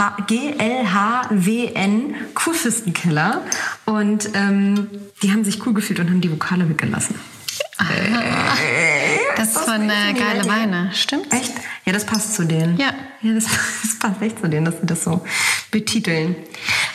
[2.35, 3.41] Kurfürstenkeller.
[3.85, 4.87] Und ähm,
[5.23, 7.15] die haben sich cool gefühlt und haben die Vokale weggelassen.
[9.35, 11.33] Das ist von äh, Geile Weine, stimmt?
[11.33, 11.53] Echt?
[11.85, 12.77] Ja, das passt zu denen.
[12.77, 12.93] Ja.
[13.21, 13.45] Ja, das,
[13.81, 15.21] das passt echt zu denen, dass sie das so
[15.71, 16.35] betiteln.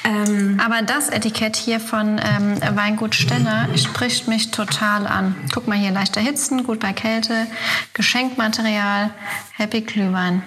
[0.05, 5.35] Ähm, Aber das Etikett hier von ähm, Weingut Steller spricht mich total an.
[5.53, 7.47] Guck mal hier, leicht erhitzen, gut bei Kälte,
[7.95, 9.11] Geschenkmaterial,
[9.53, 10.43] Happy Glühwein.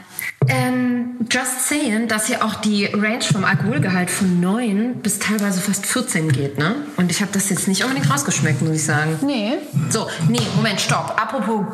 [0.48, 5.86] Ähm, just saying, dass hier auch die Range vom Alkoholgehalt von 9 bis teilweise fast
[5.86, 6.76] 14 geht, ne?
[6.98, 9.20] Und ich habe das jetzt nicht unbedingt rausgeschmeckt, muss ich sagen.
[9.22, 9.58] Nee.
[9.90, 11.16] So, nee, Moment, stopp.
[11.22, 11.66] Apropos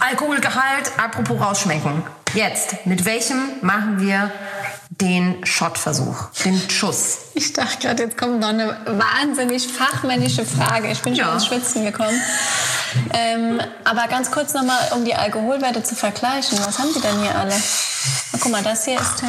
[0.00, 2.02] Alkoholgehalt, apropos rausschmecken.
[2.34, 4.30] Jetzt, mit welchem machen wir
[4.90, 7.18] den Shot-Versuch, den Schuss?
[7.34, 10.88] Ich dachte gerade, jetzt kommt noch eine wahnsinnig fachmännische Frage.
[10.90, 11.34] Ich bin schon Ja.
[11.34, 12.18] ins Schwitzen gekommen.
[13.12, 16.58] Ähm, aber ganz kurz nochmal, um die Alkoholwerte zu vergleichen.
[16.64, 17.54] Was haben die denn hier alle?
[18.32, 19.28] Na, guck mal, das hier ist der...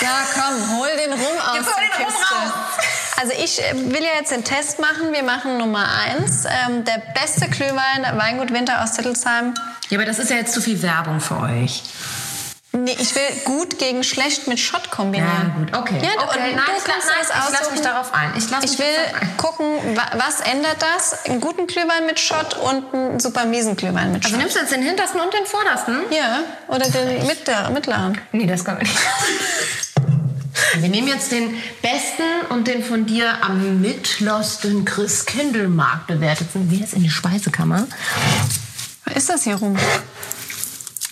[0.00, 2.34] Ja, komm, hol den Rum aus Jetzt hol der den Rum Kiste.
[2.34, 2.52] raus.
[3.20, 5.12] Also ich äh, will ja jetzt den Test machen.
[5.12, 6.44] Wir machen Nummer eins.
[6.44, 9.54] Ähm, der beste Glühwein, Weingut Winter aus Tittelsheim.
[9.88, 11.82] Ja, aber das ist ja jetzt zu viel Werbung für euch.
[12.72, 15.30] Nee, ich will gut gegen schlecht mit Shot kombinieren.
[15.30, 16.00] Ja, gut, okay.
[16.02, 17.82] Ja, okay, und nein, du ich, kannst nein, das ich lasse mich aussuchen.
[17.82, 18.32] darauf ein.
[18.36, 18.86] Ich, lass Ich will
[19.20, 19.36] ein.
[19.38, 21.24] gucken, wa- was ändert das?
[21.24, 24.38] Einen guten Glühwein mit Shot und einen super miesen Glühwein mit Also Shot.
[24.40, 25.96] nimmst du jetzt den hintersten und den vordersten?
[26.10, 28.20] ja, oder den mittler- mittleren.
[28.32, 28.98] Nee, das kann man nicht.
[30.74, 36.70] Wir nehmen jetzt den besten und den von dir am mittlersten Christkindlmarkt bewerteten.
[36.70, 37.86] Wie jetzt in die Speisekammer?
[39.06, 39.76] Was ist das hier rum?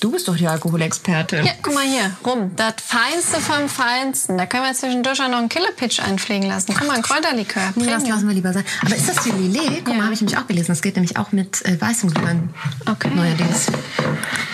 [0.07, 1.45] Du bist doch die Alkoholexpertin.
[1.45, 2.53] Ja, guck mal hier, rum.
[2.55, 4.39] Das Feinste vom Feinsten.
[4.39, 6.75] Da können wir zwischendurch auch noch einen Killepitch einfliegen lassen.
[6.79, 7.73] Guck mal, ein Kräuterlikör.
[7.75, 8.65] Nee, das lassen wir lieber sein.
[8.85, 9.85] Aber ist das Lillet?
[9.85, 10.69] Guck mal, habe ich nämlich auch gelesen.
[10.69, 12.55] Das geht nämlich auch mit äh, weißem Glühwein.
[12.89, 13.11] Okay.
[13.17, 13.67] Neuerdings.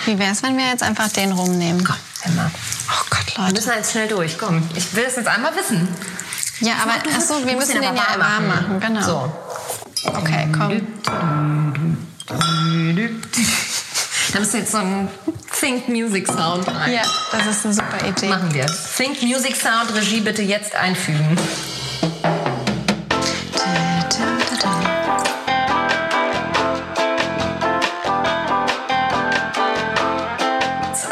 [0.06, 1.84] Wie wäre es, wenn wir jetzt einfach den rumnehmen?
[1.84, 2.50] Komm, Emma.
[2.88, 3.54] Oh Gott, Wir Leute.
[3.56, 4.38] müssen jetzt schnell durch.
[4.38, 5.86] Komm, ich will das jetzt einmal wissen.
[6.60, 8.80] Ja, aber Du achso, wir müssen den aber ja warm machen.
[8.80, 9.02] Genau.
[9.02, 9.32] So.
[10.14, 10.80] Okay, komm.
[14.32, 15.10] Da müssen jetzt so einen
[15.60, 16.90] Think Music Sound rein.
[16.94, 17.02] Ja,
[17.32, 18.28] das ist eine super Idee.
[18.28, 18.66] Machen wir.
[18.96, 21.36] Think Music Sound, Regie bitte jetzt einfügen.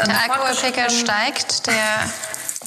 [0.07, 1.75] Der Alkoholpegel steigt, der,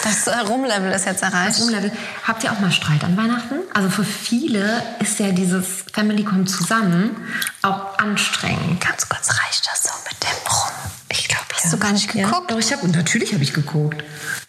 [0.05, 1.61] das äh, Rumlevel ist jetzt erreicht.
[1.61, 1.91] Umlevel.
[2.25, 3.57] Habt ihr auch mal Streit an Weihnachten?
[3.73, 7.17] Also für viele ist ja dieses Family kommt zusammen
[7.63, 8.81] auch anstrengend.
[8.81, 10.91] Ganz kurz, reicht das so mit dem Rum?
[11.09, 12.51] Ich glaube, hast du gar nicht geguckt?
[12.51, 14.05] Ja, doch, ich habe natürlich habe ich geguckt.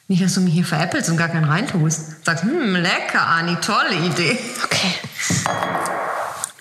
[0.08, 2.26] Nicht, dass du mich hier veräppelst und gar keinen reintust.
[2.26, 4.38] Sagst, hm, lecker, Ani, tolle Idee.
[4.64, 4.94] Okay.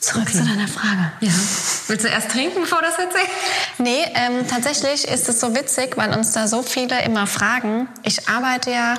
[0.05, 1.13] Zurück zu deiner Frage.
[1.21, 1.31] Ja.
[1.89, 3.31] Willst du erst trinken, bevor das erzählst?
[3.79, 7.89] Nee, ähm, tatsächlich ist es so witzig, weil uns da so viele immer fragen.
[8.03, 8.97] Ich arbeite ja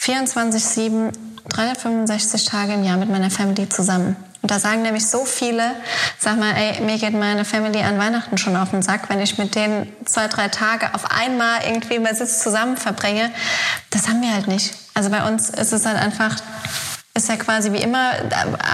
[0.00, 1.12] 24-7,
[1.50, 4.16] 365 Tage im Jahr mit meiner Family zusammen.
[4.42, 5.76] Und da sagen nämlich so viele,
[6.18, 9.38] sag mal, ey, mir geht meine Family an Weihnachten schon auf den Sack, wenn ich
[9.38, 13.30] mit denen zwei, drei Tage auf einmal irgendwie mal Sitz zusammen verbringe.
[13.90, 14.74] Das haben wir halt nicht.
[14.94, 16.36] Also bei uns ist es halt einfach
[17.22, 18.12] ist ja quasi wie immer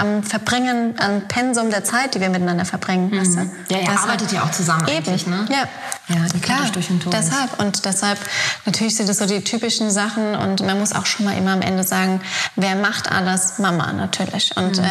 [0.01, 3.11] am Verbringen, am Pensum der Zeit, die wir miteinander verbringen.
[3.11, 3.41] Weißt du?
[3.69, 5.45] Ja, ihr Deshalb- arbeitet ja auch zusammen Eben, eigentlich, ne?
[5.51, 5.69] Ja.
[6.09, 7.17] Ja, die Klar, durch und durch.
[7.17, 7.59] deshalb.
[7.59, 8.17] Und deshalb,
[8.65, 11.63] natürlich sind das so die typischen Sachen und man muss auch schon mal immer am
[11.63, 12.21] Ende sagen,
[12.55, 13.59] wer macht alles?
[13.59, 14.57] Mama natürlich.
[14.57, 14.85] Und Mhm.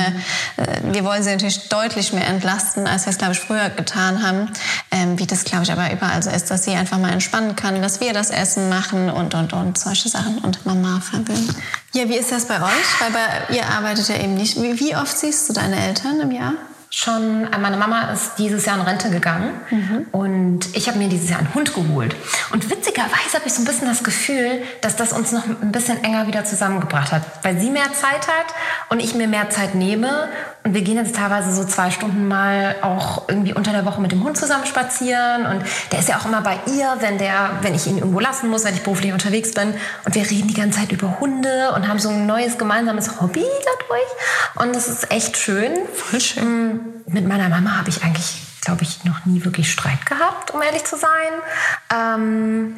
[0.57, 3.69] äh, äh, wir wollen sie natürlich deutlich mehr entlasten, als wir es, glaube ich, früher
[3.69, 4.49] getan haben.
[4.91, 7.81] Ähm, wie das, glaube ich, aber überall so ist, dass sie einfach mal entspannen kann,
[7.81, 11.55] dass wir das Essen machen und, und, und solche Sachen und Mama verwöhnen.
[11.93, 12.99] Ja, wie ist das bei euch?
[12.99, 14.61] Weil bei, ihr arbeitet ja eben nicht.
[14.61, 16.53] Wie, wie oft siehst du deine Eltern im Jahr?
[16.89, 19.49] Schon, äh, meine Mama ist dieses Jahr in Rente gegangen
[20.13, 22.15] und ich habe mir dieses Jahr einen Hund geholt.
[22.51, 26.01] Und witzigerweise habe ich so ein bisschen das Gefühl, dass das uns noch ein bisschen
[26.03, 28.53] enger wieder zusammengebracht hat, weil sie mehr Zeit hat
[28.89, 30.29] und ich mir mehr Zeit nehme.
[30.65, 34.11] Und wir gehen jetzt teilweise so zwei Stunden mal auch irgendwie unter der Woche mit
[34.11, 35.45] dem Hund zusammen spazieren.
[35.45, 38.49] Und der ist ja auch immer bei ihr, wenn, der, wenn ich ihn irgendwo lassen
[38.49, 39.75] muss, wenn ich beruflich unterwegs bin.
[40.05, 43.43] Und wir reden die ganze Zeit über Hunde und haben so ein neues gemeinsames Hobby
[43.43, 44.65] dadurch.
[44.65, 45.71] Und das ist echt schön.
[45.93, 46.79] Voll schön.
[47.05, 50.83] Mit meiner Mama habe ich eigentlich, glaube ich, noch nie wirklich Streit gehabt, um ehrlich
[50.83, 51.11] zu sein.
[51.93, 52.75] Ähm,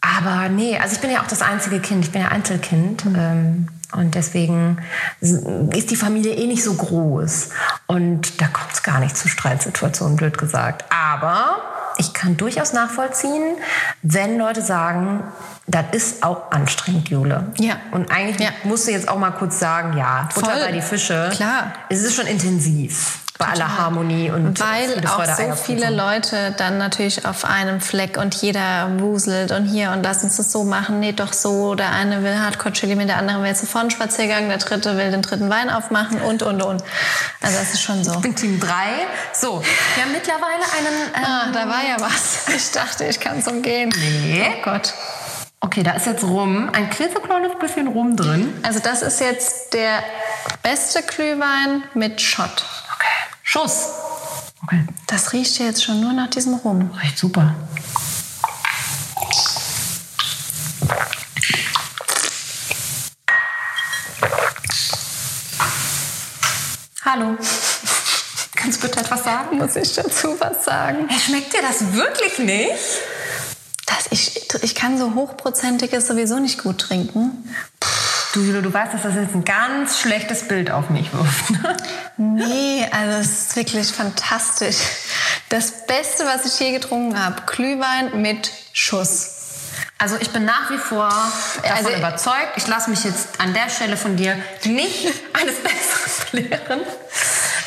[0.00, 2.04] aber nee, also ich bin ja auch das einzige Kind.
[2.04, 3.04] Ich bin ja Einzelkind.
[3.06, 4.78] Ähm, und deswegen
[5.20, 7.48] ist die Familie eh nicht so groß.
[7.86, 10.84] Und da kommt es gar nicht zu Streitsituationen, blöd gesagt.
[10.90, 11.62] Aber
[11.96, 13.56] ich kann durchaus nachvollziehen,
[14.02, 15.24] wenn Leute sagen,
[15.66, 17.46] das ist auch anstrengend, Jule.
[17.58, 17.76] Ja.
[17.90, 18.52] Und eigentlich Ja.
[18.64, 20.60] musst du jetzt auch mal kurz sagen, ja, Butter Voll.
[20.66, 21.30] bei die Fische.
[21.34, 21.72] Klar.
[21.88, 26.76] Es ist schon intensiv bei aller Harmonie und Weil Friede, auch so viele Leute dann
[26.76, 30.98] natürlich auf einem Fleck und jeder wuselt und hier und lass uns das so machen,
[30.98, 31.76] nee, doch so.
[31.76, 35.22] Der eine will Hardcore-Chili mit der andere will jetzt einen Spaziergang, der dritte will den
[35.22, 36.82] dritten Wein aufmachen und, und, und.
[37.40, 38.14] Also das ist schon so.
[38.14, 38.68] Ich bin Team 3.
[39.32, 39.62] So,
[39.94, 41.14] wir haben mittlerweile einen...
[41.14, 42.46] ähm, Ah, da war ja was.
[42.58, 43.92] Ich dachte, ich kann so gehen.
[43.96, 44.52] Nee.
[44.58, 44.94] Oh Gott.
[45.60, 48.52] Okay, da ist jetzt Rum, ein klitzekleines bisschen Rum drin.
[48.62, 50.02] Also das ist jetzt der
[50.62, 52.64] beste Glühwein mit Shot.
[53.50, 53.86] Schuss.
[54.62, 56.90] Okay, Das riecht jetzt schon nur nach diesem Rum.
[57.02, 57.54] riecht super.
[67.02, 67.38] Hallo.
[68.54, 69.56] Kannst du bitte etwas sagen?
[69.56, 71.08] Muss ich dazu was sagen?
[71.08, 72.74] Hey, schmeckt dir das wirklich nicht?
[73.86, 77.48] Das ich, ich kann so hochprozentiges sowieso nicht gut trinken.
[78.34, 81.50] Du, du weißt, dass das jetzt ein ganz schlechtes Bild auf mich wirft.
[81.50, 81.76] ne?
[82.18, 84.76] Nee, also es ist wirklich fantastisch.
[85.48, 89.30] Das Beste, was ich je getrunken habe, Glühwein mit Schuss.
[89.96, 91.08] Also ich bin nach wie vor
[91.62, 92.52] davon Also- überzeugt.
[92.56, 96.80] Ich lasse mich jetzt an der Stelle von dir nicht eines Besseren belehren.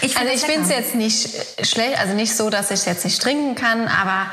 [0.01, 1.29] Ich Also ich finde es jetzt nicht
[1.67, 4.27] schlecht, also nicht so, dass ich es jetzt nicht trinken kann, aber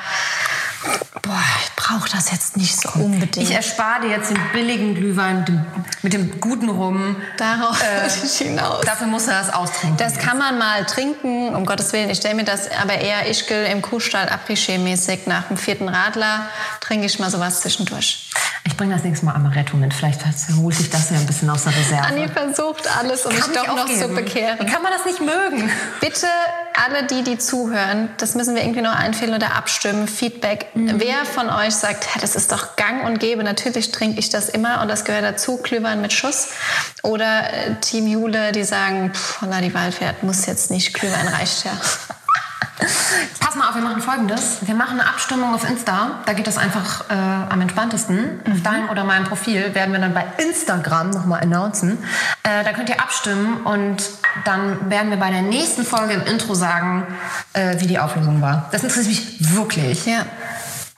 [1.23, 3.37] boah, ich brauche das jetzt nicht so unbedingt.
[3.37, 5.65] Ich erspare dir jetzt den billigen Glühwein mit dem,
[6.03, 7.17] mit dem guten Rum.
[7.37, 8.09] Darauf Äh,
[8.45, 8.85] hinaus.
[8.85, 9.97] Dafür musst du das austrinken.
[9.99, 12.11] Das kann man mal trinken, um Gottes Willen.
[12.11, 15.27] Ich stelle mir das aber eher Ischgl im Kuhstall Après-Ski-mäßig.
[15.27, 16.49] Nach dem vierten Radler
[16.81, 18.31] trinke ich mal sowas zwischendurch.
[18.65, 19.93] ich bringe das nächste Mal Amaretto mit.
[19.95, 20.21] Vielleicht
[20.57, 22.03] holt sich das ja ein bisschen aus der Reserve.
[22.07, 24.59] Anni versucht alles, um mich doch noch zu bekehren.
[24.61, 25.71] Wie kann man das nicht mögen?
[26.01, 26.27] Bitte
[26.87, 30.67] alle die, die zuhören, das müssen wir irgendwie noch einfällen oder abstimmen, Feedback.
[30.79, 34.49] Wer von euch sagt, "Hä, das ist doch gang und gäbe, natürlich trinke ich das
[34.49, 36.49] immer und das gehört dazu, Glühwein mit Schuss.
[37.03, 41.65] Oder äh, Team Jule, die sagen, pff, na, die Waldwert muss jetzt nicht, Glühwein reicht
[41.65, 41.73] ja.
[43.41, 44.59] Pass mal auf, wir machen folgendes.
[44.61, 46.21] Wir machen eine Abstimmung auf Insta.
[46.27, 48.41] Da geht das einfach äh, am entspanntesten.
[48.49, 51.99] Auf deinem oder meinem Profil werden wir dann bei Instagram nochmal announcen.
[52.45, 54.03] Äh, da könnt ihr abstimmen und
[54.45, 57.07] dann werden wir bei der nächsten Folge im Intro sagen,
[57.53, 58.69] äh, wie die Auflösung war.
[58.71, 60.07] Das interessiert mich wirklich.
[60.07, 60.25] Ja.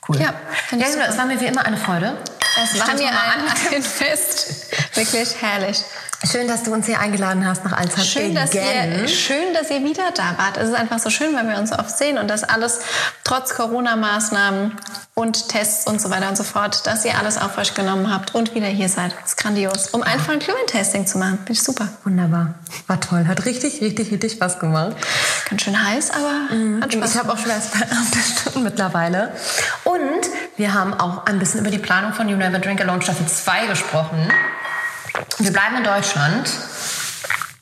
[0.08, 0.16] Cool.
[0.18, 0.34] Ja,
[0.70, 2.16] ja, es war mir wie immer eine Freude.
[2.62, 4.96] Es war mir ein, ein Fest.
[4.96, 5.82] Wirklich herrlich.
[6.22, 8.04] Schön, dass du uns hier eingeladen hast nach Alzheimer.
[8.04, 10.58] Schön dass, ihr, schön, dass ihr wieder da wart.
[10.58, 12.80] Es ist einfach so schön, weil wir uns oft sehen und das alles
[13.24, 14.76] trotz Corona-Maßnahmen
[15.14, 18.34] und Tests und so weiter und so fort, dass ihr alles auf euch genommen habt
[18.34, 19.14] und wieder hier seid.
[19.18, 19.88] Das ist grandios.
[19.88, 21.38] Um einfach ein Glühwein-Tasting zu machen.
[21.38, 21.88] Finde ich super.
[22.04, 22.54] Wunderbar.
[22.86, 23.26] War toll.
[23.26, 24.96] Hat richtig, richtig, richtig Spaß gemacht.
[25.48, 27.12] Ganz schön heiß, aber hat Spaß.
[27.12, 29.32] Ich habe auch Stunde mittlerweile.
[29.84, 33.26] Und wir haben auch ein bisschen über die Planung von You Never Drink Alone Staffel
[33.26, 34.30] 2 gesprochen.
[35.38, 36.50] Wir bleiben in Deutschland.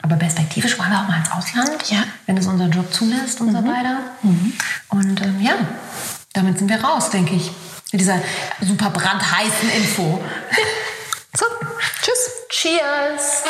[0.03, 1.91] Aber perspektivisch wollen wir auch mal ins Ausland.
[1.91, 2.05] Ja.
[2.27, 3.99] Wenn es unser Job zulässt, unser beider.
[4.89, 5.55] Und ähm, ja,
[6.33, 7.51] damit sind wir raus, denke ich.
[7.93, 8.21] Mit dieser
[8.61, 10.23] super brandheißen Info.
[11.37, 11.45] So,
[12.03, 12.31] tschüss.
[12.49, 13.45] Cheers!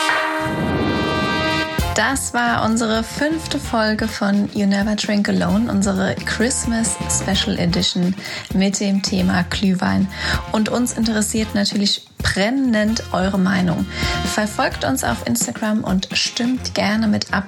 [1.94, 8.14] Das war unsere fünfte Folge von You Never Drink Alone, unsere Christmas Special Edition
[8.52, 10.08] mit dem Thema Glühwein.
[10.52, 13.86] Und uns interessiert natürlich brennend eure Meinung.
[14.24, 17.44] Verfolgt uns auf Instagram und stimmt gerne mit ab.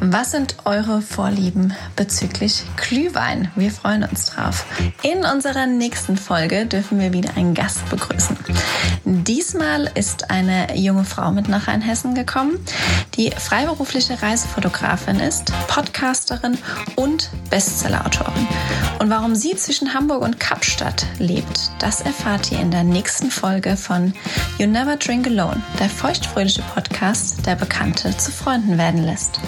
[0.00, 3.50] Was sind eure Vorlieben bezüglich Glühwein?
[3.56, 4.64] Wir freuen uns drauf.
[5.02, 8.36] In unserer nächsten Folge dürfen wir wieder einen Gast begrüßen.
[9.04, 12.58] Diesmal ist eine junge Frau mit nach Rheinhessen gekommen,
[13.16, 16.58] die freiberufliche Reisefotografin ist, Podcasterin
[16.96, 18.46] und Bestsellerautorin.
[18.98, 23.76] Und warum sie zwischen Hamburg und Kapstadt lebt, das erfahrt ihr in der nächsten Folge
[23.76, 24.03] von
[24.58, 29.40] You Never Drink Alone, der feuchtfröhliche Podcast, der Bekannte zu Freunden werden lässt.